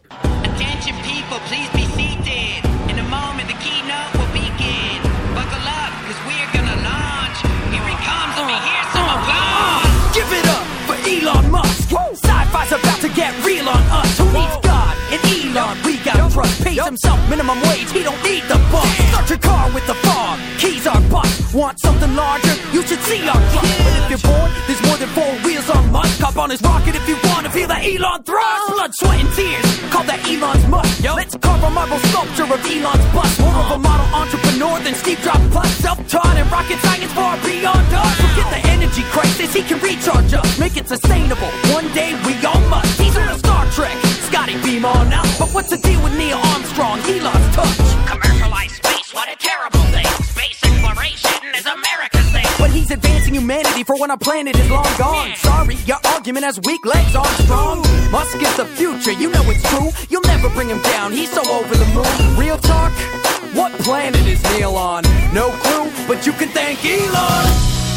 We 15.58 15.98
got 16.06 16.32
trust. 16.32 16.63
Pays 16.63 16.84
himself 16.86 17.17
minimum 17.30 17.58
wage. 17.65 17.89
He 17.89 18.04
don't 18.04 18.22
need 18.22 18.43
the 18.46 18.62
bus. 18.70 18.86
Start 19.10 19.30
your 19.30 19.39
car 19.39 19.65
with 19.74 19.88
the 19.88 19.96
fog. 20.06 20.38
Keys 20.60 20.86
are 20.86 21.02
bust. 21.10 21.54
Want 21.54 21.80
something 21.80 22.13
larger? 22.15 22.54
You 22.72 22.82
should 22.86 23.02
see 23.10 23.26
our 23.28 23.41
truck. 23.52 23.65
But 23.65 23.93
if 23.98 24.10
you're 24.12 24.26
bored, 24.30 24.52
there's 24.67 24.84
more 24.86 24.98
than 25.02 25.10
four 25.17 25.32
wheels 25.41 25.67
on 25.70 25.91
Musk. 25.91 26.22
Hop 26.22 26.38
on 26.38 26.52
his 26.52 26.62
rocket 26.62 26.93
if 26.93 27.10
you 27.10 27.17
want 27.34 27.46
to 27.48 27.52
feel 27.52 27.67
the 27.67 27.74
Elon 27.74 28.22
thrust. 28.22 28.70
Oh. 28.70 28.74
Blood, 28.78 28.93
sweat, 28.93 29.20
and 29.20 29.34
tears. 29.34 29.65
Call 29.89 30.04
that 30.06 30.22
Elon's 30.30 30.67
must. 30.70 31.02
Let's 31.02 31.36
carve 31.38 31.63
a 31.63 31.70
marble 31.72 32.00
sculpture 32.13 32.46
of 32.46 32.62
Elon's 32.62 33.08
bust. 33.10 33.39
More 33.41 33.58
of 33.58 33.72
a 33.74 33.80
oh. 33.82 33.88
model 33.89 34.08
entrepreneur 34.13 34.78
than 34.86 34.93
Steve 34.93 35.20
Jobs 35.26 35.48
plus. 35.50 35.72
Self-taught 35.82 36.38
and 36.38 36.46
rocket 36.52 36.78
science 36.86 37.12
far 37.17 37.34
beyond 37.41 37.89
us. 37.89 38.13
Forget 38.22 38.48
the 38.54 38.62
energy 38.70 39.02
crisis. 39.10 39.50
He 39.58 39.63
can 39.63 39.82
recharge 39.82 40.34
us. 40.38 40.60
Make 40.60 40.78
it 40.78 40.88
sustainable. 40.88 41.50
One 41.74 41.89
day 41.98 42.13
we 42.30 42.38
all 42.46 42.62
must. 42.70 43.02
He's 43.02 43.17
on 43.17 43.28
a 43.28 43.38
Star 43.41 43.65
Trek. 43.74 44.07
Scotty 44.38 44.62
beam 44.62 44.86
on 44.86 45.12
out. 45.12 45.26
But 45.39 45.50
what's 45.50 45.71
the 45.71 45.78
deal 45.78 46.00
with 46.04 46.15
Neil 46.15 46.38
Armstrong? 46.38 47.02
He 47.10 47.19
lost 47.19 47.54
touch. 47.58 47.78
Commercialized 48.06 48.76
space, 48.76 49.12
what 49.12 49.28
a 49.34 49.36
terrible 49.36 49.82
thing. 49.89 50.06
Space 50.30 50.62
exploration 50.63 51.41
is 51.58 51.65
America's 51.65 52.30
thing. 52.30 52.45
But 52.60 52.69
he's 52.69 52.91
advancing 52.91 53.34
humanity 53.34 53.84
for 53.84 54.00
when 54.00 54.12
our 54.12 54.17
planet 54.19 54.56
is 54.56 54.69
long 54.69 54.86
gone. 55.00 55.34
Sorry, 55.38 55.73
your 55.89 55.97
argument 56.13 56.45
has 56.45 56.62
weak 56.62 56.86
legs, 56.86 57.15
Armstrong. 57.15 57.82
Musk 58.12 58.38
is 58.39 58.56
the 58.58 58.67
future, 58.78 59.13
you 59.13 59.32
know 59.32 59.41
it's 59.50 59.67
true. 59.71 59.89
You'll 60.08 60.30
never 60.30 60.50
bring 60.50 60.69
him 60.69 60.84
down, 60.84 61.13
he's 61.13 61.32
so 61.32 61.41
over 61.41 61.76
the 61.76 61.89
moon. 61.97 62.38
Real 62.38 62.60
talk, 62.60 62.93
what 63.58 63.71
planet 63.82 64.21
is 64.28 64.43
Neil 64.54 64.76
on? 64.76 65.02
No 65.34 65.50
clue, 65.50 65.89
but 66.08 66.28
you 66.28 66.34
can 66.34 66.50
thank 66.50 66.86
Elon. 66.86 67.47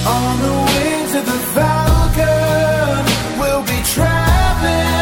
On 0.08 0.40
the 0.40 0.56
wings 0.72 1.14
of 1.20 1.26
the 1.26 1.38
Falcon, 1.52 3.04
we'll 3.38 3.64
be 3.64 3.78
traveling 3.92 4.99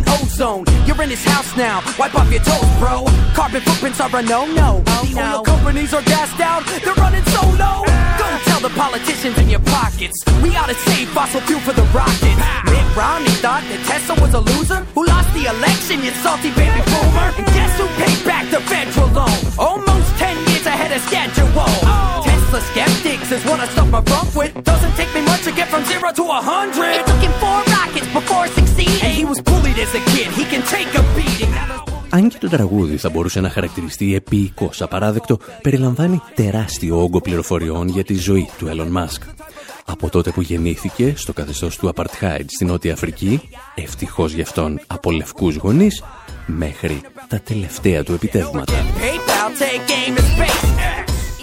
an 0.00 0.08
ozone. 0.08 0.64
You're 0.86 1.00
in 1.02 1.10
his 1.10 1.24
house 1.24 1.56
now. 1.56 1.82
Wipe 1.98 2.14
off 2.14 2.30
your 2.30 2.42
toes, 2.42 2.70
bro. 2.78 3.04
Carbon 3.34 3.60
footprints 3.60 4.00
are 4.00 4.10
a 4.16 4.22
no-no. 4.22 4.82
Oh, 4.86 5.04
the 5.04 5.20
oil 5.20 5.42
companies 5.42 5.92
are 5.94 6.02
gassed 6.02 6.40
out. 6.40 6.64
They're 6.84 6.94
running 6.94 7.24
so 7.24 7.42
low. 7.60 7.84
Go 8.18 8.26
tell 8.48 8.60
the 8.60 8.72
politicians 8.76 9.36
in 9.38 9.48
your 9.48 9.60
pockets. 9.60 10.16
We 10.42 10.56
ought 10.56 10.68
to 10.68 10.74
save 10.74 11.08
fossil 11.10 11.40
fuel 11.42 11.60
for 11.60 11.72
the 11.72 11.86
rockets. 11.92 12.40
Mitt 12.70 12.86
Romney 12.96 13.34
thought 13.44 13.64
that 13.68 13.80
Tesla 13.86 14.14
was 14.20 14.34
a 14.34 14.40
loser 14.40 14.80
who 14.94 15.06
lost 15.06 15.32
the 15.34 15.46
election, 15.46 16.02
you 16.02 16.12
salty 16.24 16.50
baby 16.56 16.80
boomer. 16.90 17.28
And 17.36 17.46
guess 17.54 17.72
who 17.78 17.86
paid 18.00 18.20
back 18.24 18.44
the 18.50 18.60
federal 18.60 19.08
loan? 19.12 19.36
Almost 19.58 20.08
10 20.18 20.36
years 20.48 20.66
ahead 20.66 20.92
of 20.92 21.00
schedule. 21.02 21.48
Oh. 21.56 22.22
Tesla 22.24 22.60
skeptics 22.72 23.30
is 23.32 23.44
what 23.44 23.60
I 23.60 23.66
stuff 23.68 23.88
my 23.90 24.00
bunk 24.00 24.34
with. 24.34 24.52
Doesn't 24.64 24.94
take 24.96 25.12
me 25.14 25.22
much 25.22 25.42
to 25.44 25.52
get 25.52 25.68
from 25.68 25.84
zero 25.84 26.12
to 26.12 26.24
a 26.24 26.40
hundred. 26.40 26.89
Αν 32.12 32.28
και 32.28 32.38
το 32.40 32.48
τραγούδι 32.48 32.96
θα 32.96 33.10
μπορούσε 33.10 33.40
να 33.40 33.50
χαρακτηριστεί 33.50 34.14
επίοικος 34.14 34.82
απαράδεκτο, 34.82 35.38
περιλαμβάνει 35.62 36.20
τεράστιο 36.34 37.02
όγκο 37.02 37.20
πληροφοριών 37.20 37.88
για 37.88 38.04
τη 38.04 38.14
ζωή 38.14 38.50
του 38.58 38.66
Elon 38.66 38.98
Musk. 38.98 39.22
Από 39.84 40.10
τότε 40.10 40.30
που 40.30 40.40
γεννήθηκε 40.40 41.12
στο 41.16 41.32
καθεστώς 41.32 41.76
του 41.76 41.92
Apartheid 41.94 42.44
στην 42.46 42.66
Νότια 42.66 42.92
Αφρική, 42.92 43.40
ευτυχώς 43.74 44.32
γι' 44.32 44.42
αυτόν 44.42 44.80
από 44.86 45.10
λευκούς 45.10 45.56
γονείς, 45.56 46.02
μέχρι 46.46 47.00
τα 47.28 47.40
τελευταία 47.40 48.02
του 48.02 48.12
επιτεύγματα. 48.12 48.72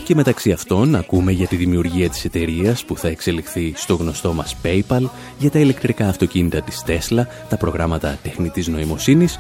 Και 0.08 0.16
μεταξύ 0.16 0.52
αυτών 0.52 0.96
ακούμε 0.96 1.32
για 1.32 1.48
τη 1.48 1.56
δημιουργία 1.56 2.10
της 2.10 2.26
εταιρείας 2.26 2.86
που 2.86 2.98
θα 2.98 3.08
εξελιχθεί 3.08 3.74
στο 3.76 3.96
γνωστό 3.96 4.34
μας 4.34 4.56
PayPal, 4.64 5.04
για 5.38 5.52
τα 5.52 5.60
ηλεκτρικά 5.60 6.08
αυτοκίνητα 6.08 6.62
της 6.62 6.84
Tesla, 6.88 7.24
τα 7.50 7.58
προγράμματα 7.58 8.18
τεχνητής 8.24 8.68
νοημοσύνης 8.68 9.40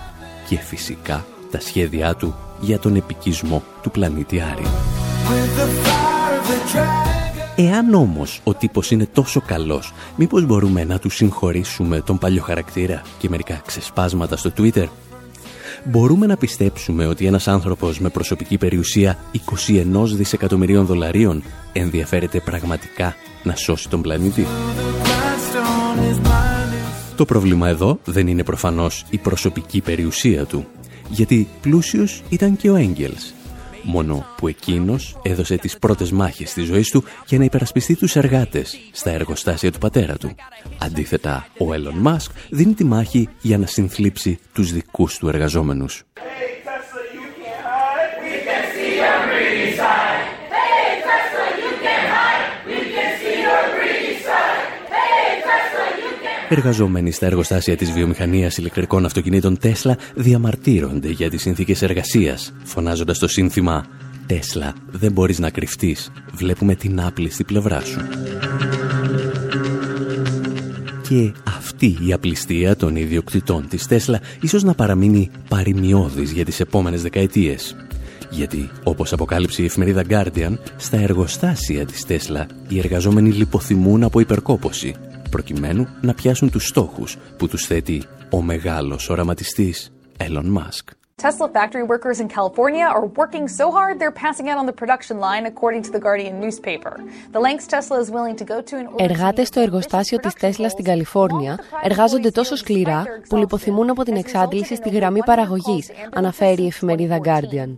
και 0.49 0.57
φυσικά 0.57 1.25
τα 1.51 1.59
σχέδιά 1.59 2.15
του 2.15 2.35
για 2.59 2.79
τον 2.79 2.95
επικισμό 2.95 3.63
του 3.81 3.91
πλανήτη 3.91 4.41
Άρη. 4.41 4.63
Εάν 7.55 7.93
όμως 7.93 8.41
ο 8.43 8.53
τύπος 8.53 8.91
είναι 8.91 9.05
τόσο 9.05 9.41
καλός, 9.41 9.93
μήπως 10.15 10.45
μπορούμε 10.45 10.83
να 10.83 10.99
του 10.99 11.09
συγχωρήσουμε 11.09 12.01
τον 12.01 12.17
παλιό 12.17 12.41
χαρακτήρα 12.41 13.01
και 13.17 13.29
μερικά 13.29 13.61
ξεσπάσματα 13.65 14.37
στο 14.37 14.51
Twitter; 14.57 14.85
Μπορούμε 15.83 16.25
να 16.25 16.37
πιστέψουμε 16.37 17.05
ότι 17.05 17.25
ένας 17.25 17.47
άνθρωπος 17.47 17.99
με 17.99 18.09
προσωπική 18.09 18.57
περιουσία 18.57 19.17
21 19.67 20.05
δισεκατομμυρίων 20.05 20.85
δολαρίων 20.85 21.43
ενδιαφέρεται 21.73 22.39
πραγματικά 22.39 23.15
να 23.43 23.55
σώσει 23.55 23.89
τον 23.89 24.01
πλανήτη; 24.01 24.45
Το 27.15 27.25
πρόβλημα 27.25 27.67
εδώ 27.67 27.99
δεν 28.05 28.27
είναι 28.27 28.43
προφανώς 28.43 29.05
η 29.09 29.17
προσωπική 29.17 29.81
περιουσία 29.81 30.45
του, 30.45 30.65
γιατί 31.09 31.47
πλούσιος 31.61 32.23
ήταν 32.29 32.57
και 32.57 32.69
ο 32.69 32.75
Έγγελς, 32.75 33.33
μόνο 33.87 34.25
που 34.37 34.47
εκείνος 34.47 35.17
έδωσε 35.23 35.57
τις 35.57 35.77
πρώτες 35.77 36.11
μάχες 36.11 36.53
της 36.53 36.65
ζωής 36.65 36.89
του 36.89 37.03
για 37.27 37.37
να 37.37 37.43
υπερασπιστεί 37.43 37.95
τους 37.95 38.15
εργάτες 38.15 38.77
στα 38.91 39.11
εργοστάσια 39.11 39.71
του 39.71 39.77
πατέρα 39.77 40.17
του. 40.17 40.35
Αντίθετα, 40.77 41.47
ο 41.57 41.65
Elon 41.71 42.07
Musk 42.07 42.31
δίνει 42.49 42.73
τη 42.73 42.83
μάχη 42.83 43.29
για 43.41 43.57
να 43.57 43.65
συνθλίψει 43.65 44.39
τους 44.53 44.71
δικούς 44.71 45.17
του 45.17 45.27
εργαζόμενους. 45.27 46.03
Εργαζόμενοι 56.49 57.11
στα 57.11 57.25
εργοστάσια 57.25 57.75
της 57.75 57.91
βιομηχανίας 57.91 58.57
ηλεκτρικών 58.57 59.05
αυτοκινήτων 59.05 59.57
Τέσλα 59.57 59.97
διαμαρτύρονται 60.15 61.09
για 61.09 61.29
τις 61.29 61.41
συνθήκες 61.41 61.81
εργασίας, 61.81 62.53
φωνάζοντας 62.63 63.19
το 63.19 63.27
σύνθημα 63.27 63.85
«Τέσλα, 64.25 64.73
δεν 64.91 65.11
μπορείς 65.11 65.39
να 65.39 65.49
κρυφτείς, 65.49 66.11
βλέπουμε 66.33 66.75
την 66.75 67.01
άπλιστη 67.01 67.43
πλευρά 67.43 67.81
σου». 67.81 67.99
Και 71.09 71.31
αυτή 71.57 71.97
η 72.07 72.13
απληστία 72.13 72.75
των 72.75 72.95
ιδιοκτητών 72.95 73.67
της 73.67 73.87
Τέσλα 73.87 74.19
ίσως 74.41 74.63
να 74.63 74.73
παραμείνει 74.73 75.29
παρημιώδης 75.49 76.31
για 76.31 76.45
τις 76.45 76.59
επόμενες 76.59 77.01
δεκαετίες. 77.01 77.75
Γιατί, 78.29 78.69
όπως 78.83 79.13
αποκάλυψε 79.13 79.61
η 79.61 79.65
εφημερίδα 79.65 80.03
Guardian, 80.09 80.57
στα 80.77 80.97
εργοστάσια 80.97 81.85
της 81.85 82.05
Τέσλα 82.05 82.45
οι 82.67 82.79
εργαζόμενοι 82.79 83.31
λιποθυμούν 83.31 84.03
από 84.03 84.19
υπερκόπωση, 84.19 84.95
προκειμένου 85.29 85.87
να 86.01 86.13
πιάσουν 86.13 86.49
τους 86.49 86.67
στόχους 86.67 87.17
που 87.37 87.47
τους 87.47 87.65
θέτει 87.65 88.03
ο 88.29 88.41
μεγάλος 88.41 89.09
οραματιστής 89.09 89.91
Elon 90.19 90.49
Musk. 90.57 90.97
Tesla 91.25 91.47
factory 91.59 91.85
workers 91.93 92.19
in 92.23 92.27
California 92.37 92.85
are 92.97 93.07
working 93.21 93.47
so 93.47 93.65
hard 93.77 93.93
they're 93.99 94.19
passing 94.25 94.47
out 94.51 94.57
on 94.61 94.67
the 94.71 94.77
production 94.81 95.17
line, 95.27 95.43
according 95.51 95.81
to 95.87 95.91
the 95.95 96.01
Guardian 96.07 96.35
newspaper. 96.39 96.93
The 97.35 97.39
lengths 97.39 97.67
Tesla 97.73 97.97
is 98.03 98.09
willing 98.17 98.35
to 98.41 98.45
go 98.53 98.61
to 98.61 98.75
in 98.77 98.85
order 98.87 99.03
Εργάτες 99.03 99.47
στο 99.47 99.59
εργοστάσιο 99.59 100.17
της 100.17 100.33
Τέσλα 100.33 100.69
στην 100.69 100.83
Καλιφόρνια 100.83 101.59
εργάζονται 101.83 102.31
τόσο 102.31 102.55
σκληρά 102.55 103.03
που 103.29 103.37
λιποθυμούν 103.37 103.89
από 103.89 104.03
την 104.03 104.15
εξάντληση 104.15 104.75
στη 104.75 104.89
γραμμή 104.89 105.19
παραγωγής, 105.25 105.91
αναφέρει 106.13 106.63
η 106.63 106.67
εφημερίδα 106.67 107.19
Guardian. 107.23 107.75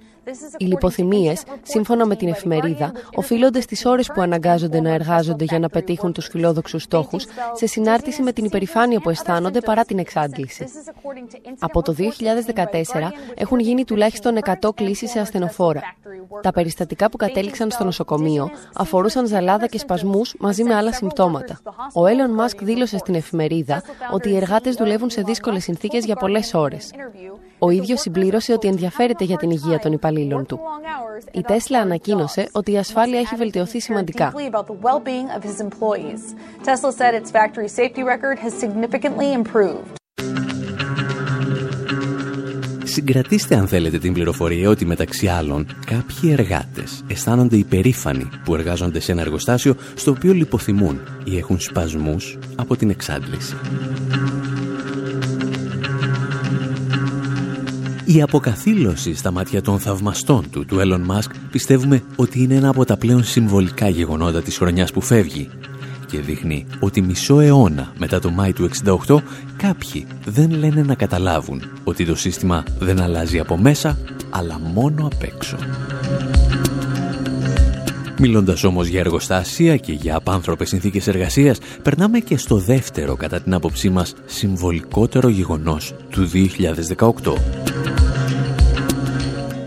Οι 0.57 0.65
λιποθυμίες, 0.65 1.43
σύμφωνα 1.61 2.05
με 2.05 2.15
την 2.15 2.27
εφημερίδα, 2.27 2.91
οφείλονται 3.15 3.61
στις 3.61 3.85
ώρες 3.85 4.07
που 4.07 4.21
αναγκάζονται 4.21 4.81
να 4.81 4.89
εργάζονται 4.89 5.43
για 5.43 5.59
να 5.59 5.69
πετύχουν 5.69 6.13
τους 6.13 6.27
φιλόδοξους 6.27 6.83
στόχους, 6.83 7.25
σε 7.53 7.65
συνάρτηση 7.65 8.21
με 8.21 8.31
την 8.31 8.45
υπερηφάνεια 8.45 8.99
που 8.99 9.09
αισθάνονται 9.09 9.59
παρά 9.59 9.85
την 9.85 9.99
εξάντληση. 9.99 10.65
Από 11.59 11.81
το 11.81 11.93
2014 11.93 13.11
έχουν 13.35 13.59
γίνει 13.59 13.85
τουλάχιστον 13.85 14.37
100 14.61 14.69
κλήσεις 14.75 15.11
σε 15.11 15.19
ασθενοφόρα. 15.19 15.81
Τα 16.41 16.51
περιστατικά 16.51 17.09
που 17.09 17.17
κατέληξαν 17.17 17.71
στο 17.71 17.83
νοσοκομείο 17.83 18.49
αφορούσαν 18.73 19.27
ζαλάδα 19.27 19.67
και 19.67 19.79
σπασμούς 19.79 20.35
μαζί 20.39 20.63
με 20.63 20.75
άλλα 20.75 20.93
συμπτώματα. 20.93 21.59
Ο 21.93 22.01
Elon 22.03 22.43
Musk 22.43 22.57
δήλωσε 22.61 22.97
στην 22.97 23.15
εφημερίδα 23.15 23.83
ότι 24.11 24.29
οι 24.29 24.35
εργάτες 24.35 24.75
δουλεύουν 24.75 25.09
σε 25.09 25.21
δύσκολες 25.21 25.63
συνθήκες 25.63 26.05
για 26.05 26.15
πολλές 26.15 26.53
ώρες. 26.53 26.91
Ο 27.59 27.69
ίδιος 27.69 28.01
συμπλήρωσε 28.01 28.53
ότι 28.53 28.67
ενδιαφέρεται 28.67 29.23
για 29.23 29.37
την 29.37 29.49
υγεία 29.49 29.79
των 29.79 29.91
υπαλλήλων 29.91 30.45
του. 30.45 30.59
Η 31.31 31.41
Τέσλα 31.41 31.79
ανακοίνωσε 31.79 32.49
ότι 32.51 32.71
η 32.71 32.77
ασφάλεια 32.77 33.19
έχει 33.19 33.35
βελτιωθεί 33.35 33.79
σημαντικά. 33.79 34.33
deeply 34.33 34.55
about 34.55 34.67
the 34.67 34.77
well-being 34.87 35.27
of 35.37 35.43
his 35.43 35.59
employees. 35.67 36.21
Tesla 36.63 36.91
said 36.91 37.13
its 37.21 37.31
factory 37.31 37.67
safety 37.67 38.03
record 38.03 38.37
has 38.39 38.53
significantly 38.65 39.33
improved. 39.33 39.97
Συγκρατήστε 42.83 43.55
αν 43.55 43.67
θέλετε 43.67 43.97
την 43.97 44.13
πληροφορία 44.13 44.69
ότι 44.69 44.85
μεταξύ 44.85 45.27
άλλων 45.27 45.67
κάποιοι 45.85 46.35
εργάτες 46.37 47.03
αισθάνονται 47.07 47.55
υπερήφανοι 47.55 48.29
που 48.43 48.55
εργάζονται 48.55 48.99
σε 48.99 49.11
ένα 49.11 49.21
εργοστάσιο 49.21 49.75
στο 49.95 50.11
οποίο 50.11 50.33
λιποθυμούν 50.33 50.99
ή 51.23 51.37
έχουν 51.37 51.59
σπασμούς 51.59 52.37
από 52.55 52.75
την 52.75 52.89
εξάντληση. 52.89 53.55
Η 58.15 58.21
αποκαθήλωση 58.21 59.15
στα 59.15 59.31
μάτια 59.31 59.61
των 59.61 59.79
θαυμαστών 59.79 60.49
του, 60.49 60.65
του 60.65 60.77
Elon 60.79 61.15
Musk, 61.15 61.31
πιστεύουμε 61.51 62.03
ότι 62.15 62.41
είναι 62.43 62.55
ένα 62.55 62.69
από 62.69 62.85
τα 62.85 62.97
πλέον 62.97 63.23
συμβολικά 63.23 63.89
γεγονότα 63.89 64.41
της 64.41 64.57
χρονιάς 64.57 64.91
που 64.91 65.01
φεύγει 65.01 65.49
και 66.05 66.19
δείχνει 66.19 66.65
ότι 66.79 67.01
μισό 67.01 67.39
αιώνα 67.39 67.93
μετά 67.97 68.19
το 68.19 68.29
Μάη 68.29 68.53
του 68.53 68.69
68 69.07 69.17
κάποιοι 69.57 70.05
δεν 70.25 70.51
λένε 70.51 70.81
να 70.81 70.95
καταλάβουν 70.95 71.61
ότι 71.83 72.05
το 72.05 72.15
σύστημα 72.15 72.63
δεν 72.79 73.01
αλλάζει 73.01 73.39
από 73.39 73.57
μέσα 73.57 73.97
αλλά 74.29 74.59
μόνο 74.59 75.05
απ' 75.05 75.23
έξω. 75.23 75.57
Μιλώντας 78.21 78.63
όμως 78.63 78.87
για 78.87 78.99
εργοστάσια 78.99 79.77
και 79.77 79.91
για 79.91 80.15
απάνθρωπες 80.15 80.69
συνθήκες 80.69 81.07
εργασίας, 81.07 81.57
περνάμε 81.83 82.19
και 82.19 82.37
στο 82.37 82.57
δεύτερο 82.57 83.15
κατά 83.15 83.41
την 83.41 83.53
άποψή 83.53 83.89
μας 83.89 84.13
συμβολικότερο 84.25 85.29
γεγονός 85.29 85.93
του 86.09 86.25
2018. 86.25 87.37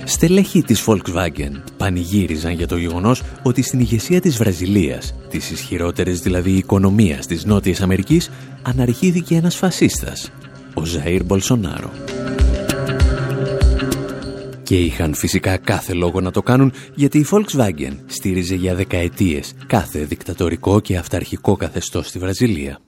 Στελέχη 0.04 0.62
της 0.62 0.84
Volkswagen 0.86 1.62
πανηγύριζαν 1.76 2.52
για 2.52 2.66
το 2.66 2.76
γεγονός 2.76 3.22
ότι 3.42 3.62
στην 3.62 3.80
ηγεσία 3.80 4.20
της 4.20 4.36
Βραζιλίας, 4.36 5.14
της 5.30 5.50
ισχυρότερης 5.50 6.20
δηλαδή 6.20 6.50
οικονομίας 6.50 7.26
της 7.26 7.44
Νότιας 7.44 7.80
Αμερικής, 7.80 8.30
αναρχήθηκε 8.62 9.34
ένας 9.34 9.56
φασίστας, 9.56 10.30
ο 10.74 10.82
Ζαΐρ 10.82 11.20
Μπολσονάρο. 11.24 11.90
Και 14.72 14.80
είχαν 14.80 15.14
φυσικά 15.14 15.56
κάθε 15.56 15.92
λόγο 15.92 16.20
να 16.20 16.30
το 16.30 16.42
κάνουν 16.42 16.72
γιατί 16.94 17.18
η 17.18 17.26
Volkswagen 17.30 17.96
στήριζε 18.06 18.54
για 18.54 18.74
δεκαετίες 18.74 19.54
κάθε 19.66 20.04
δικτατορικό 20.04 20.80
και 20.80 20.96
αυταρχικό 20.96 21.56
καθεστώς 21.56 22.06
στη 22.06 22.18
Βραζιλία. 22.18 22.80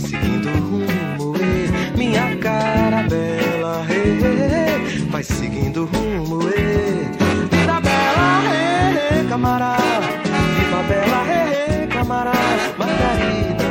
Seguindo 0.00 0.48
o 0.48 0.60
rumo, 0.60 1.36
e 1.36 1.96
minha 1.96 2.36
cara 2.36 3.02
bela, 3.04 3.86
vai 5.10 5.22
seguindo 5.22 5.82
o 5.82 5.86
rumo, 5.86 6.48
e 6.48 7.04
vida 7.54 7.80
bela, 7.80 8.42
e 9.20 9.28
camarada, 9.28 9.82
viva 10.56 10.82
bela, 10.88 11.26
e 11.28 11.86
camarada, 11.88 12.38
Margarida, 12.78 13.70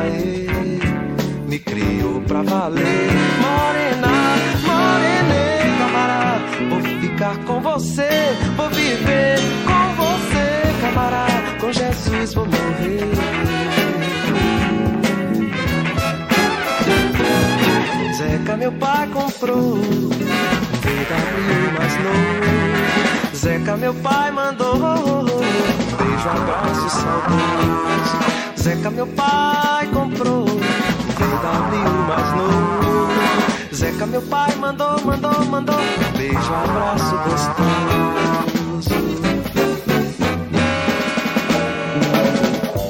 me 1.47 1.59
criou 1.59 2.21
pra 2.21 2.41
valer, 2.43 3.09
morena, 3.41 4.13
morena, 4.63 5.39
camarada, 5.79 6.45
vou 6.69 6.81
ficar 6.81 7.37
com 7.45 7.59
você, 7.61 8.09
vou 8.55 8.69
viver 8.69 9.39
com 9.65 9.95
você, 9.95 10.81
camarada, 10.81 11.57
com 11.59 11.71
Jesus 11.71 12.33
vou 12.33 12.45
morrer. 12.45 13.58
Zeca, 18.19 18.57
meu 18.57 18.71
pai 18.73 19.07
comprou 19.07 19.77
VW 19.77 20.11
mais 21.77 21.95
novo. 22.03 23.33
Zeca, 23.33 23.77
meu 23.77 23.93
pai 23.93 24.29
mandou 24.29 24.75
beijo, 24.75 26.29
abraço, 26.29 26.89
saudoso. 26.89 28.17
Zeca, 28.61 28.89
meu 28.89 29.07
pai 29.07 29.87
comprou 29.93 30.43
VW 30.43 30.59
mais 32.09 32.35
novo. 32.35 33.07
Zeca, 33.73 34.05
meu 34.05 34.21
pai 34.23 34.53
mandou, 34.57 34.99
mandou, 35.05 35.45
mandou 35.45 35.79
beijo, 36.17 36.53
abraço 36.53 37.15
gostoso. 37.23 38.48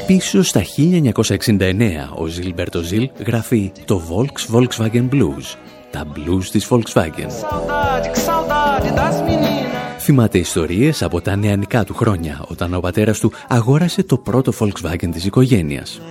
Πίσω 0.09 0.43
στα 0.43 0.61
1969 0.77 1.61
ο 2.15 2.25
Ζιλμπέρτο 2.25 2.81
Ζιλ 2.81 3.09
γράφει 3.25 3.71
το 3.85 4.01
Volks 4.09 4.55
Volkswagen 4.55 5.09
Blues, 5.09 5.55
τα 5.91 6.07
blues 6.15 6.43
της 6.51 6.67
Volkswagen. 6.69 7.29
Saudade, 7.29 8.07
que 8.13 8.19
saudade 8.19 8.89
das 8.95 9.21
meninas. 9.27 9.99
Θυμάται 9.99 10.37
ιστορίες 10.37 11.03
από 11.03 11.21
τα 11.21 11.35
νεανικά 11.35 11.83
του 11.83 11.93
χρόνια, 11.93 12.45
όταν 12.47 12.73
ο 12.73 12.79
πατέρας 12.79 13.19
του 13.19 13.31
αγόρασε 13.47 14.03
το 14.03 14.17
πρώτο 14.17 14.51
Volkswagen 14.59 15.09
της 15.11 15.25
οικογένειας. 15.25 16.01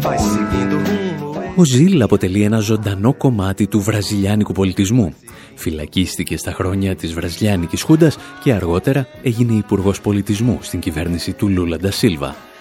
Vai 0.00 0.18
seguindo 0.18 0.74
o 0.74 1.24
rumo. 1.28 1.52
Ο 1.56 1.64
Ζιλ 1.64 2.02
αποτελεί 2.02 2.42
ένα 2.42 2.58
ζωντανό 2.58 3.14
κομμάτι 3.14 3.66
του 3.66 3.80
βραζιλιάνικου 3.80 4.52
πολιτισμού. 4.52 5.14
Φυλακίστηκε 5.54 6.36
στα 6.36 6.52
χρόνια 6.52 6.96
της 6.96 7.12
βραζιλιάνικης 7.12 7.82
χούντας 7.82 8.16
και 8.42 8.52
αργότερα 8.52 9.06
έγινε 9.22 9.52
υπουργός 9.52 10.00
πολιτισμού 10.00 10.58
στην 10.62 10.80
κυβέρνηση 10.80 11.32
του 11.32 11.48
Λούλα 11.48 11.76
Ντασίλβα. 11.76 12.52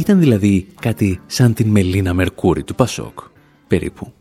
Ήταν 0.00 0.18
δηλαδή 0.18 0.66
κάτι 0.80 1.20
σαν 1.26 1.54
την 1.54 1.68
Μελίνα 1.68 2.14
Μερκούρη 2.14 2.62
του 2.62 2.74
Πασόκ, 2.74 3.18
περίπου. 3.66 4.12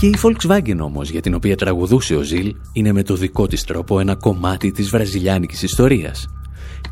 Και 0.00 0.06
η 0.06 0.14
Volkswagen 0.22 0.78
όμως 0.80 1.10
για 1.10 1.20
την 1.20 1.34
οποία 1.34 1.56
τραγουδούσε 1.56 2.14
ο 2.14 2.22
Ζιλ 2.22 2.54
είναι 2.72 2.92
με 2.92 3.02
το 3.02 3.16
δικό 3.16 3.46
της 3.46 3.64
τρόπο 3.64 4.00
ένα 4.00 4.14
κομμάτι 4.14 4.70
της 4.70 4.90
βραζιλιάνικης 4.90 5.62
ιστορίας. 5.62 6.26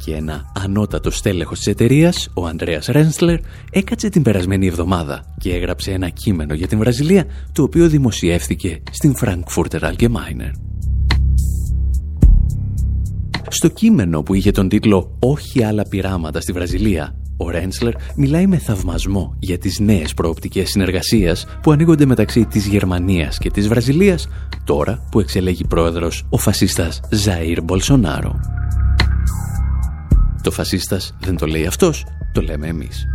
Και 0.05 0.15
ένα 0.15 0.53
ανώτατο 0.55 1.11
στέλεχος 1.11 1.59
της 1.59 1.67
εταιρείας, 1.67 2.31
ο 2.35 2.47
Ανδρέας 2.47 2.87
Ρένσλερ, 2.87 3.39
έκατσε 3.71 4.09
την 4.09 4.23
περασμένη 4.23 4.67
εβδομάδα 4.67 5.35
και 5.39 5.55
έγραψε 5.55 5.91
ένα 5.93 6.09
κείμενο 6.09 6.55
για 6.55 6.67
την 6.67 6.79
Βραζιλία, 6.79 7.27
το 7.53 7.63
οποίο 7.63 7.89
δημοσιεύθηκε 7.89 8.83
στην 8.91 9.15
Frankfurter 9.21 9.81
Allgemeine. 9.81 10.51
Στο 13.55 13.69
κείμενο 13.69 14.23
που 14.23 14.35
είχε 14.35 14.51
τον 14.51 14.69
τίτλο 14.69 15.17
«Όχι 15.19 15.65
άλλα 15.65 15.83
πειράματα 15.89 16.41
στη 16.41 16.53
Βραζιλία», 16.53 17.15
ο 17.37 17.51
Ρένσλερ 17.51 17.93
μιλάει 18.17 18.47
με 18.47 18.59
θαυμασμό 18.59 19.37
για 19.39 19.59
τις 19.59 19.79
νέες 19.79 20.15
προοπτικές 20.15 20.71
συνεργασίας 20.71 21.47
που 21.63 21.73
ανοίγονται 21.73 22.07
μεταξύ 22.07 22.47
της 22.47 22.67
Γερμανίας 22.67 23.39
και 23.39 23.51
της 23.51 23.69
Βραζιλίας, 23.69 24.29
τώρα 24.65 25.07
που 25.11 25.21
εξελέγει 25.21 25.65
πρόεδρος 25.65 26.27
ο 26.31 26.39
φασίστας 26.39 27.01
Ζαΐρ 27.11 27.59
Μπολσονάρο. 27.65 28.41
Το 30.43 30.51
φασίστας 30.51 31.15
δεν 31.21 31.37
το 31.37 31.47
λέει 31.47 31.67
αυτός, 31.67 32.07
το 32.33 32.41
λέμε 32.41 32.67
εμείς. 32.67 33.07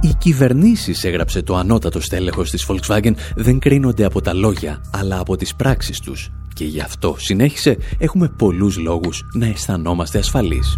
Οι 0.00 0.14
κυβερνήσεις, 0.18 1.04
έγραψε 1.04 1.42
το 1.42 1.56
ανώτατο 1.56 2.00
στέλεχος 2.00 2.50
της 2.50 2.66
Volkswagen, 2.68 3.12
δεν 3.36 3.58
κρίνονται 3.58 4.04
από 4.04 4.20
τα 4.20 4.34
λόγια, 4.34 4.80
αλλά 4.90 5.18
από 5.18 5.36
τις 5.36 5.54
πράξεις 5.54 6.00
τους. 6.00 6.30
Και 6.60 6.66
γι' 6.66 6.80
αυτό, 6.80 7.16
συνέχισε, 7.18 7.76
έχουμε 7.98 8.28
πολλούς 8.28 8.78
λόγους 8.78 9.24
να 9.34 9.46
αισθανόμαστε 9.46 10.18
ασφαλείς. 10.18 10.76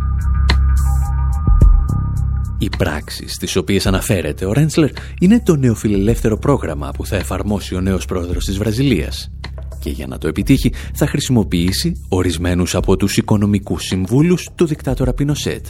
Οι 2.58 2.68
πράξεις 2.78 3.32
στις 3.32 3.56
οποίες 3.56 3.86
αναφέρεται 3.86 4.44
ο 4.44 4.52
Ρέντσλερ 4.52 4.90
είναι 5.20 5.42
το 5.44 5.56
νεοφιλελεύθερο 5.56 6.38
πρόγραμμα 6.38 6.90
που 6.90 7.06
θα 7.06 7.16
εφαρμόσει 7.16 7.74
ο 7.74 7.80
νέος 7.80 8.04
πρόεδρος 8.04 8.44
της 8.44 8.58
Βραζιλίας. 8.58 9.30
Και 9.80 9.90
για 9.90 10.06
να 10.06 10.18
το 10.18 10.28
επιτύχει 10.28 10.72
θα 10.94 11.06
χρησιμοποιήσει 11.06 11.92
ορισμένους 12.08 12.74
από 12.74 12.96
τους 12.96 13.16
οικονομικούς 13.16 13.82
συμβούλους 13.82 14.48
του 14.54 14.66
δικτάτορα 14.66 15.12
Πινοσέτ, 15.12 15.66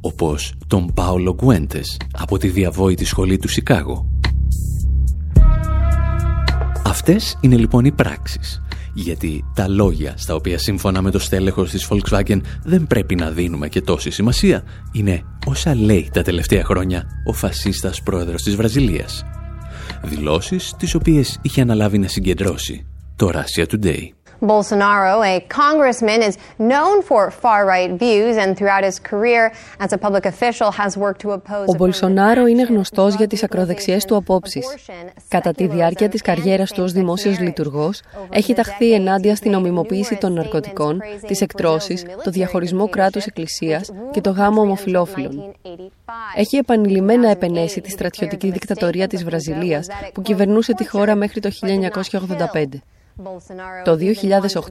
όπως 0.00 0.54
τον 0.66 0.92
Πάολο 0.94 1.34
Γκουέντες 1.34 1.96
από 2.18 2.38
τη 2.38 2.48
διαβόητη 2.48 3.04
σχολή 3.04 3.38
του 3.38 3.48
Σικάγο. 3.48 4.08
Αυτές 6.84 7.38
είναι 7.40 7.56
λοιπόν 7.56 7.84
οι 7.84 7.92
πράξεις, 7.92 8.62
γιατί 8.94 9.44
τα 9.54 9.68
λόγια 9.68 10.14
στα 10.16 10.34
οποία 10.34 10.58
σύμφωνα 10.58 11.02
με 11.02 11.10
το 11.10 11.18
στέλεχος 11.18 11.70
της 11.70 11.88
Volkswagen 11.90 12.40
δεν 12.64 12.86
πρέπει 12.86 13.14
να 13.14 13.30
δίνουμε 13.30 13.68
και 13.68 13.80
τόση 13.80 14.10
σημασία, 14.10 14.64
είναι 14.92 15.22
όσα 15.46 15.74
λέει 15.74 16.10
τα 16.12 16.22
τελευταία 16.22 16.64
χρόνια 16.64 17.04
ο 17.24 17.32
φασίστας 17.32 18.02
πρόεδρος 18.02 18.42
της 18.42 18.56
Βραζιλίας. 18.56 19.24
Δηλώσεις 20.02 20.74
τις 20.78 20.94
οποίες 20.94 21.38
είχε 21.42 21.60
αναλάβει 21.60 21.98
να 21.98 22.08
συγκεντρώσει 22.08 22.86
το 23.16 23.30
Russia 23.34 23.64
Today. 23.66 24.08
Bolsonaro, 24.52 25.16
a 25.32 25.34
congressman, 25.62 26.20
is 26.28 26.36
known 26.58 26.96
for 27.08 27.22
far 27.42 27.60
right 27.74 27.90
views 28.04 28.34
and 28.42 28.50
throughout 28.56 28.84
his 28.90 28.98
career 29.10 29.42
as 29.84 29.90
a 29.96 29.98
public 30.06 30.24
official 30.32 30.70
has 30.80 30.96
worked 30.96 31.20
to 31.24 31.30
oppose. 31.30 31.66
Ο 31.66 31.74
Μπολσονάρο 31.76 32.46
είναι 32.46 32.62
γνωστός 32.62 33.14
για 33.14 33.26
τις 33.26 33.42
ακροδεξιές 33.42 34.04
του 34.04 34.16
απόψεις. 34.16 34.66
Κατά 35.28 35.52
τη 35.52 35.66
διάρκεια 35.66 36.08
της 36.08 36.22
καριέρας 36.22 36.72
του 36.72 36.82
ως 36.82 36.92
δημόσιος 36.92 37.38
λειτουργός, 37.38 38.02
έχει 38.30 38.54
ταχθεί 38.54 38.92
ενάντια 38.92 39.36
στην 39.36 39.50
νομιμοποίηση 39.50 40.16
των 40.16 40.32
ναρκωτικών, 40.32 41.00
τις 41.26 41.40
εκτρώσεις, 41.40 42.04
το 42.24 42.30
διαχωρισμό 42.30 42.88
κράτους-εκκλησίας 42.88 43.90
και 44.10 44.20
το 44.20 44.30
γάμο 44.30 44.60
ομοφιλόφιλων. 44.60 45.54
Έχει 46.36 46.56
επανειλημμένα 46.56 47.30
επενέσει 47.30 47.80
τη 47.80 47.90
στρατιωτική 47.90 48.50
δικτατορία 48.50 49.06
της 49.06 49.24
Βραζιλίας 49.24 49.86
που 50.14 50.22
κυβερνούσε 50.22 50.74
τη 50.74 50.88
χώρα 50.88 51.14
μέχρι 51.14 51.40
το 51.40 51.50
1985. 51.50 52.82
Το 53.84 53.98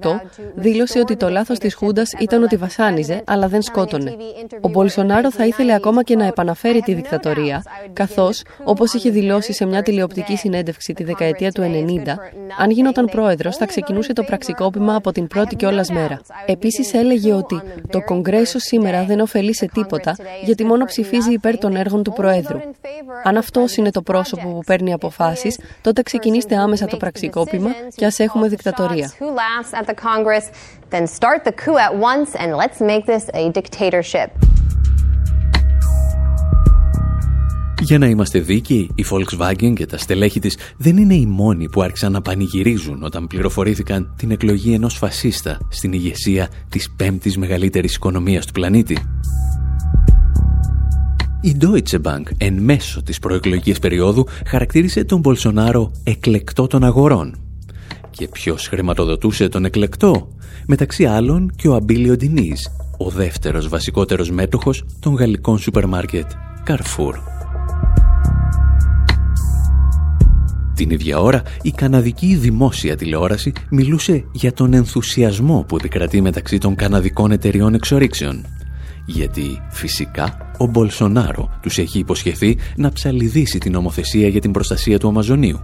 2008 0.02 0.22
δήλωσε 0.56 1.00
ότι 1.00 1.16
το 1.16 1.30
λάθος 1.30 1.60
της 1.60 1.74
Χούντας 1.76 2.12
ήταν 2.20 2.44
ότι 2.44 2.56
βασάνιζε, 2.56 3.22
αλλά 3.26 3.48
δεν 3.48 3.62
σκότωνε. 3.62 4.16
Ο 4.62 4.70
Μπολσονάρο 4.70 5.32
θα 5.32 5.46
ήθελε 5.46 5.74
ακόμα 5.74 6.04
και 6.04 6.16
να 6.16 6.26
επαναφέρει 6.26 6.80
τη 6.80 6.94
δικτατορία, 6.94 7.64
καθώς, 7.94 8.44
όπως 8.64 8.94
είχε 8.94 9.10
δηλώσει 9.10 9.54
σε 9.54 9.66
μια 9.66 9.82
τηλεοπτική 9.82 10.36
συνέντευξη 10.36 10.94
τη 10.94 11.04
δεκαετία 11.04 11.52
του 11.52 11.62
90, 11.62 12.18
αν 12.58 12.70
γινόταν 12.70 13.06
πρόεδρος 13.06 13.58
θα 13.58 13.66
ξεκινούσε 13.66 14.14
το 14.14 14.24
πραξικόπημα 14.24 14.96
από 14.96 15.12
την 15.12 15.28
πρώτη 15.28 15.56
κιόλας 15.56 15.90
μέρα. 15.90 16.22
Επίσης 16.46 16.94
έλεγε 16.94 17.34
ότι 17.34 17.62
το 17.90 18.02
Κογκρέσο 18.02 18.60
σήμερα 18.60 19.04
δεν 19.04 19.20
ωφελεί 19.20 19.56
σε 19.56 19.66
τίποτα, 19.74 20.16
γιατί 20.44 20.64
μόνο 20.64 20.86
ψηφίζει 20.86 21.34
υπέρ 21.34 21.58
των 21.58 21.76
έργων 21.76 22.04
του 22.04 22.14
Προέδρου. 22.14 22.60
Αν 23.24 23.38
αυτός 23.38 23.76
είναι 23.76 23.92
το 23.92 24.02
πρόσωπο 24.02 24.48
που 24.50 24.60
παίρνει 24.66 24.94
αποφάσεις, 24.94 25.60
τότε 25.82 26.02
ξεκινήστε 26.02 26.56
άμεσα 26.56 26.86
το 26.86 26.98
πραξικόπημα 26.98 27.70
και 27.96 28.06
ας 28.06 28.20
έχουμε 28.34 28.48
δικτατορία. 28.48 29.12
Who 29.20 29.30
laughs 29.44 29.72
at 29.80 29.86
the 29.92 29.98
Congress, 30.10 30.46
then 30.90 31.06
start 31.08 31.40
the 31.50 31.56
coup 31.64 31.78
at 31.88 31.94
once 32.12 32.30
and 32.42 32.50
let's 32.62 32.80
make 32.92 33.06
this 33.06 33.26
a 33.34 33.52
dictatorship. 33.60 34.30
Για 37.82 37.98
να 37.98 38.06
είμαστε 38.06 38.40
δίκαιοι, 38.40 38.90
η 38.96 39.06
Volkswagen 39.12 39.74
και 39.76 39.86
τα 39.86 39.98
στελέχη 39.98 40.40
της 40.40 40.58
δεν 40.78 40.98
είναι 40.98 41.14
οι 41.14 41.26
μόνοι 41.26 41.70
που 41.70 41.82
άρχισαν 41.82 42.12
να 42.12 42.22
πανηγυρίζουν 42.22 43.04
όταν 43.04 43.28
πληροφορήθηκαν 43.28 44.14
την 44.18 44.32
εκλογή 44.32 44.74
ενός 44.74 44.98
φασίστα 44.98 45.58
στην 45.70 45.94
ηγεσία 45.94 46.50
της 46.70 46.94
πέμπτης 46.98 47.38
μεγαλύτερης 47.38 47.96
οικονομίας 47.96 48.46
του 48.46 48.52
πλανήτη. 48.52 48.98
Η 51.42 51.58
Deutsche 51.62 52.02
Bank 52.02 52.24
εν 52.38 52.54
μέσω 52.54 53.04
της 53.04 53.20
προεκλογικής 53.20 53.80
περίοδου 53.80 54.28
χαρακτήρισε 54.46 55.04
τον 55.04 55.20
Μπολσονάρο 55.20 55.92
εκλεκτό 56.04 56.68
των 56.68 56.84
αγορών. 56.84 57.43
Και 58.16 58.28
ποιος 58.28 58.68
χρηματοδοτούσε 58.68 59.50
τον 59.50 59.66
εκλεκτό, 59.66 60.28
μεταξύ 60.68 61.06
άλλων 61.06 61.52
και 61.56 61.68
ο 61.68 61.76
Αμπίλιο 61.76 62.16
Ντινής, 62.16 62.72
ο 62.98 63.10
δεύτερος 63.10 63.68
βασικότερος 63.68 64.30
μέτοχος 64.30 64.84
των 65.00 65.14
γαλλικών 65.14 65.58
σούπερ 65.58 65.88
μάρκετ 65.88 66.32
Carrefour. 66.68 67.14
Την 70.76 70.90
ίδια 70.90 71.20
ώρα, 71.20 71.42
η 71.62 71.72
καναδική 71.72 72.36
δημόσια 72.36 72.96
τηλεόραση 72.96 73.52
μιλούσε 73.70 74.26
για 74.32 74.54
τον 74.54 74.74
ενθουσιασμό 74.74 75.66
που 75.68 75.76
επικρατεί 75.76 76.22
μεταξύ 76.22 76.58
των 76.58 76.76
καναδικών 76.76 77.32
εταιριών 77.32 77.74
εξορίξεων. 77.74 78.46
Γιατί, 79.06 79.62
φυσικά, 79.70 80.52
ο 80.58 80.66
Μπολσονάρο 80.66 81.50
τους 81.62 81.78
έχει 81.78 82.00
υποσχεθεί 82.00 82.58
να 82.76 82.92
ψαλιδίσει 82.92 83.58
την 83.58 83.72
νομοθεσία 83.72 84.28
για 84.28 84.42
την 84.42 84.52
προστασία 84.52 85.00
του 85.00 85.08
Αμαζονίου, 85.08 85.60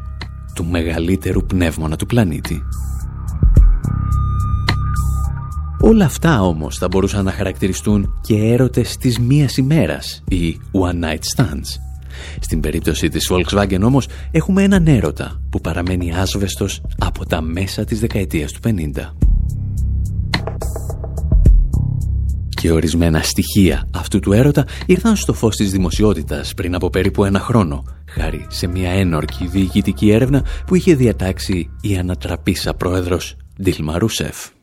του 0.55 0.65
μεγαλύτερου 0.65 1.45
πνεύμονα 1.45 1.95
του 1.95 2.05
πλανήτη. 2.05 2.63
Όλα 5.81 6.05
αυτά 6.05 6.41
όμως 6.41 6.77
θα 6.77 6.87
μπορούσαν 6.87 7.25
να 7.25 7.31
χαρακτηριστούν 7.31 8.19
και 8.21 8.35
έρωτες 8.35 8.97
της 8.97 9.19
μίας 9.19 9.57
ημέρας 9.57 10.23
ή 10.27 10.59
one 10.71 11.05
night 11.05 11.21
stands. 11.35 11.79
Στην 12.39 12.59
περίπτωση 12.59 13.09
της 13.09 13.31
Volkswagen 13.31 13.81
όμως 13.83 14.07
έχουμε 14.31 14.63
έναν 14.63 14.87
έρωτα 14.87 15.41
που 15.49 15.61
παραμένει 15.61 16.13
άσβεστος 16.15 16.81
από 16.97 17.25
τα 17.25 17.41
μέσα 17.41 17.83
της 17.83 17.99
δεκαετίας 17.99 18.51
του 18.51 18.59
50. 18.59 19.15
Και 22.49 22.71
ορισμένα 22.71 23.21
στοιχεία 23.21 23.87
αυτού 23.93 24.19
του 24.19 24.33
έρωτα 24.33 24.65
ήρθαν 24.85 25.15
στο 25.15 25.33
φως 25.33 25.55
της 25.55 25.71
δημοσιότητας 25.71 26.53
πριν 26.53 26.75
από 26.75 26.89
περίπου 26.89 27.23
ένα 27.23 27.39
χρόνο, 27.39 27.83
χάρη 28.09 28.45
σε 28.49 28.67
μια 28.67 28.91
ένορκη 28.91 29.47
διοικητική 29.47 30.11
έρευνα 30.11 30.45
που 30.65 30.75
είχε 30.75 30.95
διατάξει 30.95 31.69
η 31.81 31.97
ανατραπήσα 31.97 32.73
πρόεδρος 32.73 33.35
Ντίλμα 33.61 33.97
Ρούσεφ. 33.97 34.58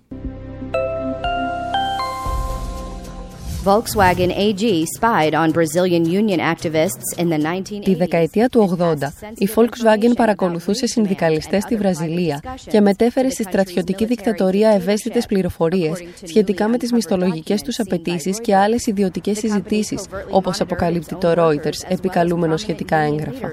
Volkswagen 3.67 4.31
AG 4.47 4.65
spied 4.97 5.35
on 5.35 5.51
Brazilian 5.51 6.05
union 6.21 6.39
activists 6.39 7.09
in 7.17 7.29
the 7.29 7.39
1980s. 7.39 7.85
Τη 7.85 7.95
δεκαετία 7.95 8.49
του 8.49 8.77
80, 8.81 8.95
η 9.37 9.49
Volkswagen 9.55 10.13
παρακολουθούσε 10.17 10.87
συνδικαλιστές 10.87 11.63
στη 11.63 11.77
Βραζιλία 11.77 12.43
και 12.69 12.81
μετέφερε 12.81 13.31
στη 13.31 13.43
στρατιωτική 13.43 14.05
δικτατορία 14.05 14.71
ευαίσθητες 14.71 15.27
πληροφορίες 15.27 16.05
σχετικά 16.25 16.69
με 16.69 16.79
τις 16.79 16.93
μισθολογικές 16.93 17.63
τους 17.63 17.81
απαιτήσεις 17.81 18.41
και 18.41 18.57
άλλες 18.57 18.87
ιδιωτικές 18.87 19.39
συζητήσεις, 19.39 20.05
όπως 20.31 20.61
αποκαλύπτει 20.61 21.15
το 21.15 21.33
Reuters, 21.37 21.89
επικαλούμενο 21.89 22.57
σχετικά 22.57 22.97
έγγραφα. 22.97 23.53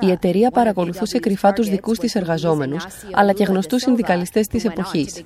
Η 0.00 0.10
εταιρεία 0.10 0.50
παρακολουθούσε 0.50 1.18
κρυφά 1.18 1.52
τους 1.52 1.68
δικούς 1.68 1.98
της 1.98 2.14
εργαζόμενους, 2.14 2.86
αλλά 3.12 3.32
και 3.32 3.44
γνωστούς 3.44 3.82
συνδικαλιστές 3.82 4.46
της 4.46 4.64
εποχής. 4.64 5.22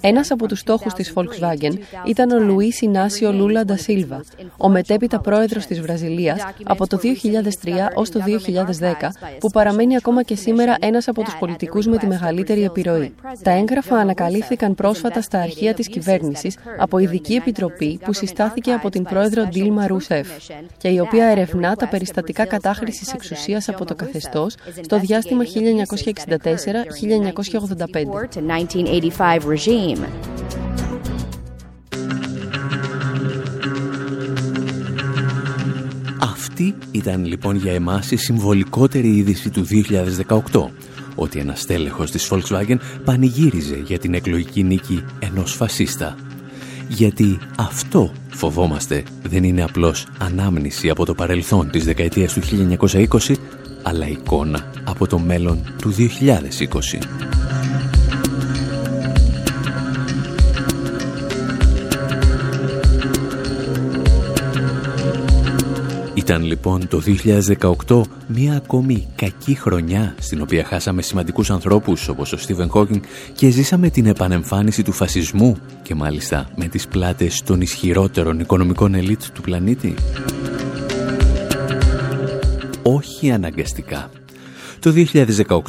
Ένας 0.00 0.30
από 0.30 0.46
τους 0.46 0.58
στόχους 0.58 0.92
της 0.92 1.12
Volkswagen 1.14 1.72
ήταν 2.06 2.30
ο 2.30 2.38
Λουίς 2.38 2.80
Ινάσιο 2.80 3.44
Λούλα 3.46 3.64
Ντασίλβα, 3.64 4.24
ο 4.56 4.68
μετέπειτα 4.68 5.20
πρόεδρος 5.20 5.66
της 5.66 5.80
Βραζιλίας 5.80 6.40
από 6.64 6.86
το 6.86 6.96
2003 6.96 7.90
ως 7.94 8.10
το 8.10 8.20
2010, 8.20 9.12
που 9.38 9.50
παραμένει 9.50 9.96
ακόμα 9.96 10.22
και 10.22 10.36
σήμερα 10.36 10.76
ένας 10.80 11.08
από 11.08 11.22
τους 11.22 11.36
πολιτικούς 11.38 11.86
με 11.86 11.96
τη 11.96 12.06
μεγαλύτερη 12.06 12.64
επιρροή. 12.64 13.14
Τα 13.42 13.50
έγγραφα 13.50 13.96
ανακαλύφθηκαν 13.96 14.74
πρόσφατα 14.74 15.20
στα 15.20 15.40
αρχεία 15.40 15.74
της 15.74 15.88
κυβέρνησης 15.88 16.56
από 16.78 16.98
ειδική 16.98 17.34
επιτροπή 17.34 17.98
που 18.04 18.12
συστάθηκε 18.12 18.72
από 18.72 18.90
την 18.90 19.02
πρόεδρο 19.02 19.44
Ντίλμα 19.44 19.86
Ρουσεφ 19.86 20.28
και 20.78 20.88
η 20.88 20.98
οποία 20.98 21.26
ερευνά 21.26 21.76
τα 21.76 21.88
περιστατικά 21.88 22.44
κατάχρησης 22.44 23.12
εξουσίας 23.12 23.68
από 23.68 23.84
το 23.84 23.94
καθεστώς 23.94 24.54
στο 24.80 24.98
διάστημα 24.98 25.44
1964-1985. 25.44 25.48
Αυτή 36.20 36.74
ήταν 36.90 37.24
λοιπόν 37.24 37.56
για 37.56 37.72
εμάς 37.72 38.10
η 38.10 38.16
συμβολικότερη 38.16 39.08
είδηση 39.08 39.50
του 39.50 39.66
2018 40.52 40.66
ότι 41.14 41.38
ένα 41.38 41.54
στέλεχος 41.54 42.10
της 42.10 42.30
Volkswagen 42.30 42.76
πανηγύριζε 43.04 43.82
για 43.84 43.98
την 43.98 44.14
εκλογική 44.14 44.62
νίκη 44.62 45.04
ενός 45.18 45.52
φασίστα. 45.52 46.16
Γιατί 46.88 47.38
αυτό 47.56 48.12
φοβόμαστε 48.28 49.02
δεν 49.22 49.44
είναι 49.44 49.62
απλώς 49.62 50.06
ανάμνηση 50.18 50.90
από 50.90 51.04
το 51.04 51.14
παρελθόν 51.14 51.70
της 51.70 51.84
δεκαετίας 51.84 52.32
του 52.32 52.40
1920 52.78 53.34
αλλά 53.82 54.08
εικόνα 54.08 54.72
από 54.84 55.06
το 55.06 55.18
μέλλον 55.18 55.74
του 55.82 55.92
2020. 55.92 57.45
Ήταν 66.26 66.44
λοιπόν 66.44 66.88
το 66.88 67.02
2018 67.86 68.00
μια 68.26 68.56
ακόμη 68.56 69.08
κακή 69.16 69.54
χρονιά 69.54 70.14
στην 70.18 70.40
οποία 70.40 70.64
χάσαμε 70.64 71.02
σημαντικούς 71.02 71.50
ανθρώπους 71.50 72.08
όπως 72.08 72.32
ο 72.32 72.36
Στίβεν 72.36 72.68
Χόκινγκ 72.68 73.02
και 73.34 73.50
ζήσαμε 73.50 73.90
την 73.90 74.06
επανεμφάνιση 74.06 74.82
του 74.82 74.92
φασισμού 74.92 75.56
και 75.82 75.94
μάλιστα 75.94 76.48
με 76.56 76.68
τις 76.68 76.88
πλάτες 76.88 77.42
των 77.42 77.60
ισχυρότερων 77.60 78.40
οικονομικών 78.40 78.94
ελίτ 78.94 79.22
του 79.32 79.40
πλανήτη. 79.40 79.94
Όχι 82.82 83.30
αναγκαστικά. 83.30 84.10
Το 84.80 84.92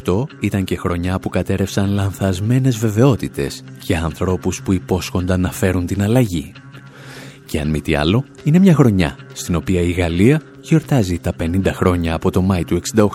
2018 0.04 0.24
ήταν 0.40 0.64
και 0.64 0.76
χρονιά 0.76 1.18
που 1.18 1.28
κατέρευσαν 1.28 1.90
λανθασμένες 1.90 2.76
βεβαιότητες 2.76 3.64
και 3.84 3.96
ανθρώπους 3.96 4.62
που 4.62 4.72
υπόσχονταν 4.72 5.40
να 5.40 5.52
φέρουν 5.52 5.86
την 5.86 6.02
αλλαγή. 6.02 6.52
Και 7.48 7.60
αν 7.60 7.70
μη 7.70 7.80
τι 7.80 7.94
άλλο, 7.94 8.24
είναι 8.44 8.58
μια 8.58 8.74
χρονιά 8.74 9.16
στην 9.32 9.54
οποία 9.54 9.80
η 9.80 9.90
Γαλλία 9.90 10.42
γιορτάζει 10.60 11.18
τα 11.18 11.34
50 11.40 11.60
χρόνια 11.72 12.14
από 12.14 12.30
το 12.30 12.42
Μάη 12.42 12.64
του 12.64 12.80
68 12.94 13.06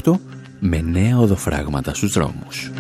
με 0.59 0.81
νέα 0.81 1.19
οδοφράγματα 1.19 1.93
στους 1.93 2.13
δρόμους. 2.13 2.71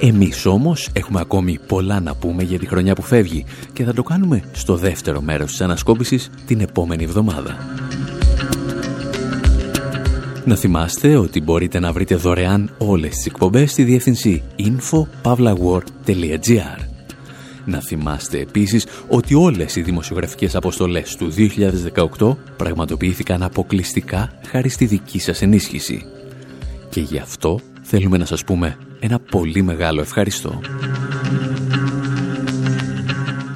Εμείς 0.00 0.46
όμως 0.46 0.88
έχουμε 0.92 1.20
ακόμη 1.20 1.58
πολλά 1.66 2.00
να 2.00 2.14
πούμε 2.14 2.42
για 2.42 2.58
τη 2.58 2.66
χρονιά 2.66 2.94
που 2.94 3.02
φεύγει 3.02 3.44
και 3.72 3.84
θα 3.84 3.92
το 3.92 4.02
κάνουμε 4.02 4.42
στο 4.52 4.76
δεύτερο 4.76 5.20
μέρος 5.20 5.50
της 5.50 5.60
ανασκόπησης 5.60 6.30
την 6.46 6.60
επόμενη 6.60 7.04
εβδομάδα. 7.04 7.56
Να 10.44 10.56
θυμάστε 10.56 11.16
ότι 11.16 11.40
μπορείτε 11.40 11.78
να 11.78 11.92
βρείτε 11.92 12.14
δωρεάν 12.14 12.70
όλες 12.78 13.14
τις 13.14 13.26
εκπομπές 13.26 13.70
στη 13.70 13.82
διεύθυνση 13.82 14.42
info.pavlawar.gr 14.58 16.83
να 17.64 17.80
θυμάστε 17.80 18.38
επίσης 18.38 18.86
ότι 19.08 19.34
όλες 19.34 19.76
οι 19.76 19.82
δημοσιογραφικές 19.82 20.54
αποστολές 20.54 21.16
του 21.16 21.32
2018 22.18 22.36
πραγματοποιήθηκαν 22.56 23.42
αποκλειστικά 23.42 24.32
χάρη 24.46 24.68
στη 24.68 24.86
δική 24.86 25.18
σας 25.18 25.42
ενίσχυση. 25.42 26.04
Και 26.90 27.00
γι' 27.00 27.18
αυτό 27.18 27.60
θέλουμε 27.82 28.16
να 28.16 28.24
σας 28.24 28.44
πούμε 28.44 28.76
ένα 29.00 29.18
πολύ 29.18 29.62
μεγάλο 29.62 30.00
ευχαριστώ. 30.00 30.60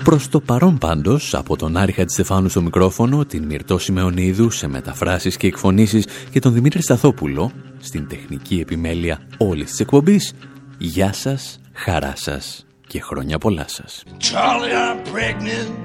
Προς 0.05 0.29
το 0.29 0.41
παρόν 0.41 0.79
πάντως, 0.79 1.35
από 1.35 1.57
τον 1.57 1.77
Άρη 1.77 1.93
Χατζηστεφάνου 1.93 2.49
στο 2.49 2.63
μικρόφωνο, 2.63 3.25
την 3.25 3.45
Μυρτώ 3.45 3.79
Σιμεωνίδου 3.79 4.51
σε 4.51 4.69
μεταφράσεις 4.69 5.37
και 5.37 5.47
εκφωνήσεις 5.47 6.07
και 6.31 6.39
τον 6.39 6.53
Δημήτρη 6.53 6.83
Σταθόπουλο 6.83 7.53
στην 7.79 8.09
τεχνική 8.09 8.59
επιμέλεια 8.61 9.21
όλης 9.39 9.71
της 9.71 9.81
εκπομπής, 9.81 10.33
γεια 10.79 11.13
σας, 11.13 11.61
χαρά 11.73 12.13
σας 12.17 12.68
και 12.89 13.01
χρόνια 13.01 13.39
πολλά 13.39 13.69
σας. 13.69 14.03
Charlie, 14.19 14.73
I'm 14.73 14.99
pregnant, 15.15 15.85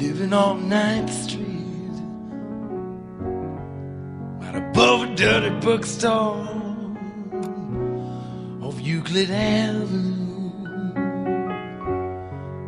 living 0.00 0.32
on 0.44 0.54
9th 0.76 1.12
Street, 1.24 1.96
right 4.42 4.58
above 4.64 4.98
a 5.06 5.10
dirty 5.22 5.52
bookstore 5.66 6.48
of 8.66 8.74
Euclid 8.90 9.30
Avenue. 9.30 10.26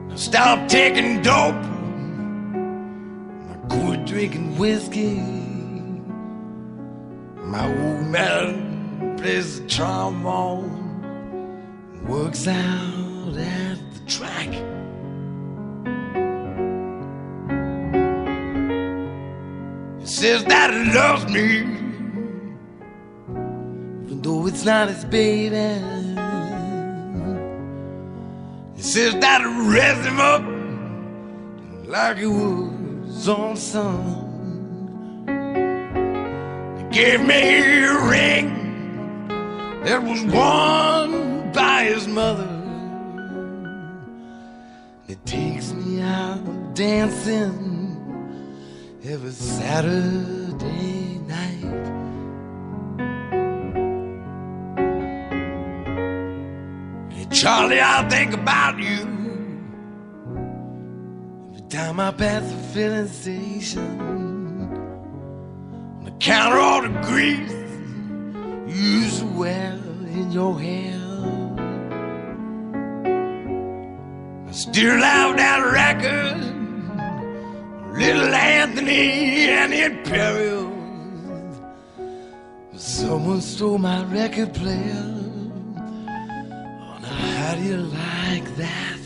Now 0.08 0.18
stop 0.28 0.58
taking 0.78 1.10
dope, 1.28 1.64
I 3.52 3.54
quit 3.72 4.00
drinking 4.12 4.48
whiskey. 4.60 5.18
My 7.54 7.66
old 7.82 8.04
man 8.16 8.46
plays 9.18 9.48
the 9.58 9.66
trombone 9.76 10.79
works 12.06 12.46
out 12.46 13.36
at 13.36 13.78
the 13.94 14.00
track. 14.06 14.48
says 20.10 20.44
that 20.44 20.70
he 20.74 20.92
loves 20.92 21.24
me, 21.32 21.60
even 24.04 24.20
though 24.22 24.46
it's 24.46 24.64
not 24.64 24.88
his 24.88 25.04
baby. 25.04 25.56
He 28.74 28.82
says 28.82 29.14
that 29.20 29.40
he 29.40 29.46
raised 29.70 30.04
him 30.04 30.20
up 30.20 30.42
like 31.86 32.18
he 32.18 32.26
was 32.26 33.28
own 33.28 33.56
son. 33.56 34.26
He 36.76 36.84
gave 36.94 37.20
me 37.24 37.84
a 37.84 37.92
ring 38.10 39.28
that 39.84 40.02
was 40.02 40.22
won 40.24 41.39
by 41.52 41.84
his 41.84 42.06
mother. 42.06 42.48
It 45.08 45.24
takes 45.26 45.72
me 45.72 46.00
out 46.02 46.74
dancing 46.74 47.66
every 49.04 49.32
Saturday 49.32 51.18
night. 51.26 51.86
Hey, 57.10 57.26
Charlie, 57.32 57.80
I 57.80 58.08
think 58.08 58.34
about 58.34 58.78
you 58.78 59.00
every 61.48 61.68
time 61.68 61.98
I 61.98 62.12
pass 62.12 62.48
the 62.48 62.56
filling 62.72 63.08
station. 63.08 64.00
On 65.98 66.04
the 66.04 66.12
counter, 66.12 66.58
all 66.58 66.82
the 66.82 66.88
grease 67.08 67.50
you 68.68 68.80
used 69.00 69.24
wear 69.36 69.72
in 70.06 70.30
your 70.30 70.60
hair. 70.60 70.99
Still 74.52 74.98
have 74.98 75.36
that 75.36 75.60
record, 75.72 76.36
Little 77.96 78.34
Anthony 78.34 79.48
and 79.48 79.72
the 79.72 79.84
Imperials. 79.84 81.60
Someone 82.74 83.40
stole 83.40 83.78
my 83.78 84.02
record 84.06 84.52
player. 84.52 85.04
Oh, 85.76 86.98
now 87.00 87.08
how 87.08 87.54
do 87.54 87.62
you 87.62 87.76
like 87.76 88.56
that? 88.56 89.00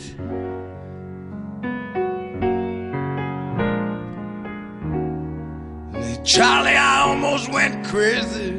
Charlie, 6.25 6.75
I 6.75 7.01
almost 7.07 7.51
went 7.51 7.85
crazy 7.85 8.49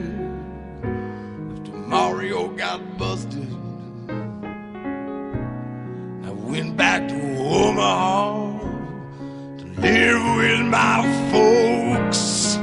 after 1.51 1.73
Mario 1.73 2.49
got 2.51 2.97
busted. 2.97 3.16
Back 6.77 7.09
to 7.09 7.15
Omaha 7.39 8.59
to 9.59 9.65
live 9.81 10.37
with 10.37 10.61
my 10.67 11.03
folks. 11.33 12.57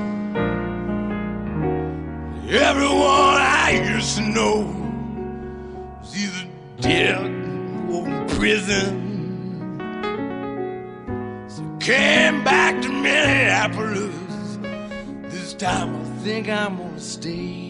Everyone 2.47 3.41
I 3.41 3.82
used 3.95 4.18
to 4.18 4.22
know 4.22 4.59
was 5.99 6.16
either 6.16 6.47
dead 6.80 7.26
or 7.89 8.07
in 8.07 8.28
prison. 8.38 8.99
So 11.47 11.64
came 11.80 12.43
back 12.43 12.82
to 12.84 12.89
Minneapolis. 12.89 14.14
This 15.34 15.53
time 15.55 15.95
I 15.95 16.03
think 16.24 16.49
I'm 16.49 16.78
gonna 16.78 16.99
stay. 16.99 17.62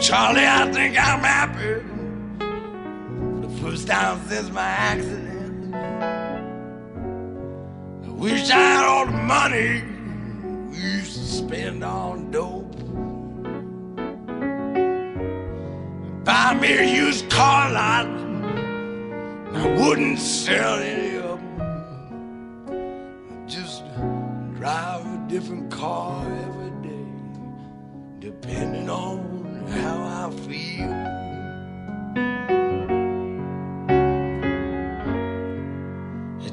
Charlie, 0.00 0.46
I 0.46 0.70
think 0.72 0.96
I'm 0.96 1.18
happy 1.20 1.82
for 2.38 3.40
the 3.46 3.48
first 3.60 3.88
time 3.88 4.20
since 4.28 4.48
my 4.50 4.62
accident. 4.62 5.74
I 8.04 8.08
wish 8.10 8.48
I 8.48 8.54
had 8.54 8.84
all 8.86 9.06
the 9.06 9.12
money 9.12 9.82
we 10.70 10.76
used 10.76 11.14
to 11.14 11.20
spend 11.20 11.82
on 11.82 12.30
dope. 12.30 12.76
Buy 16.24 16.54
me 16.54 16.78
a 16.78 16.84
used 16.84 17.28
car 17.28 17.72
lot, 17.72 18.06
I 19.52 19.66
wouldn't 19.80 20.20
sell 20.20 20.78
any 20.78 21.16
of 21.16 21.40
them. 21.40 23.48
Just 23.48 23.82
drive 24.54 25.04
a 25.04 25.26
different 25.28 25.72
car 25.72 26.24
every 26.24 26.70
day, 26.88 27.06
depending 28.20 28.88
on 28.88 29.17
I 30.28 30.30
feel. 30.30 30.92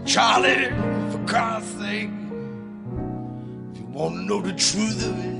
Charlie, 0.05 0.69
for 1.11 1.19
Christ's 1.27 1.77
sake, 1.79 2.09
if 3.71 3.77
you 3.79 3.85
want 3.91 4.15
to 4.15 4.21
know 4.21 4.39
the 4.39 4.53
truth 4.53 5.05
of 5.05 5.19
it, 5.25 5.33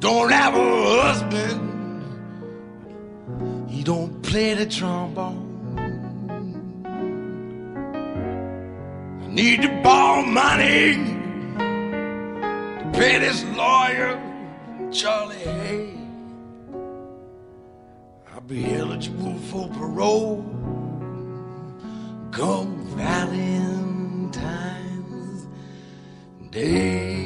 don't 0.00 0.32
have 0.32 0.56
a 0.56 1.02
husband. 1.02 1.68
He 3.70 3.84
don't 3.84 4.22
play 4.22 4.54
the 4.54 4.66
trombone. 4.66 5.50
I 9.22 9.26
need 9.28 9.62
to 9.62 9.68
borrow 9.84 10.22
money 10.22 10.94
to 12.80 12.90
pay 12.92 13.18
this 13.20 13.44
lawyer, 13.56 14.18
Charlie 14.92 15.36
Hay. 15.36 15.96
I'll 18.30 18.42
be 18.42 18.74
eligible 18.74 19.38
for 19.38 19.66
parole 19.68 20.44
come 22.30 22.76
Valentine's 22.94 24.36
Day. 26.50 27.21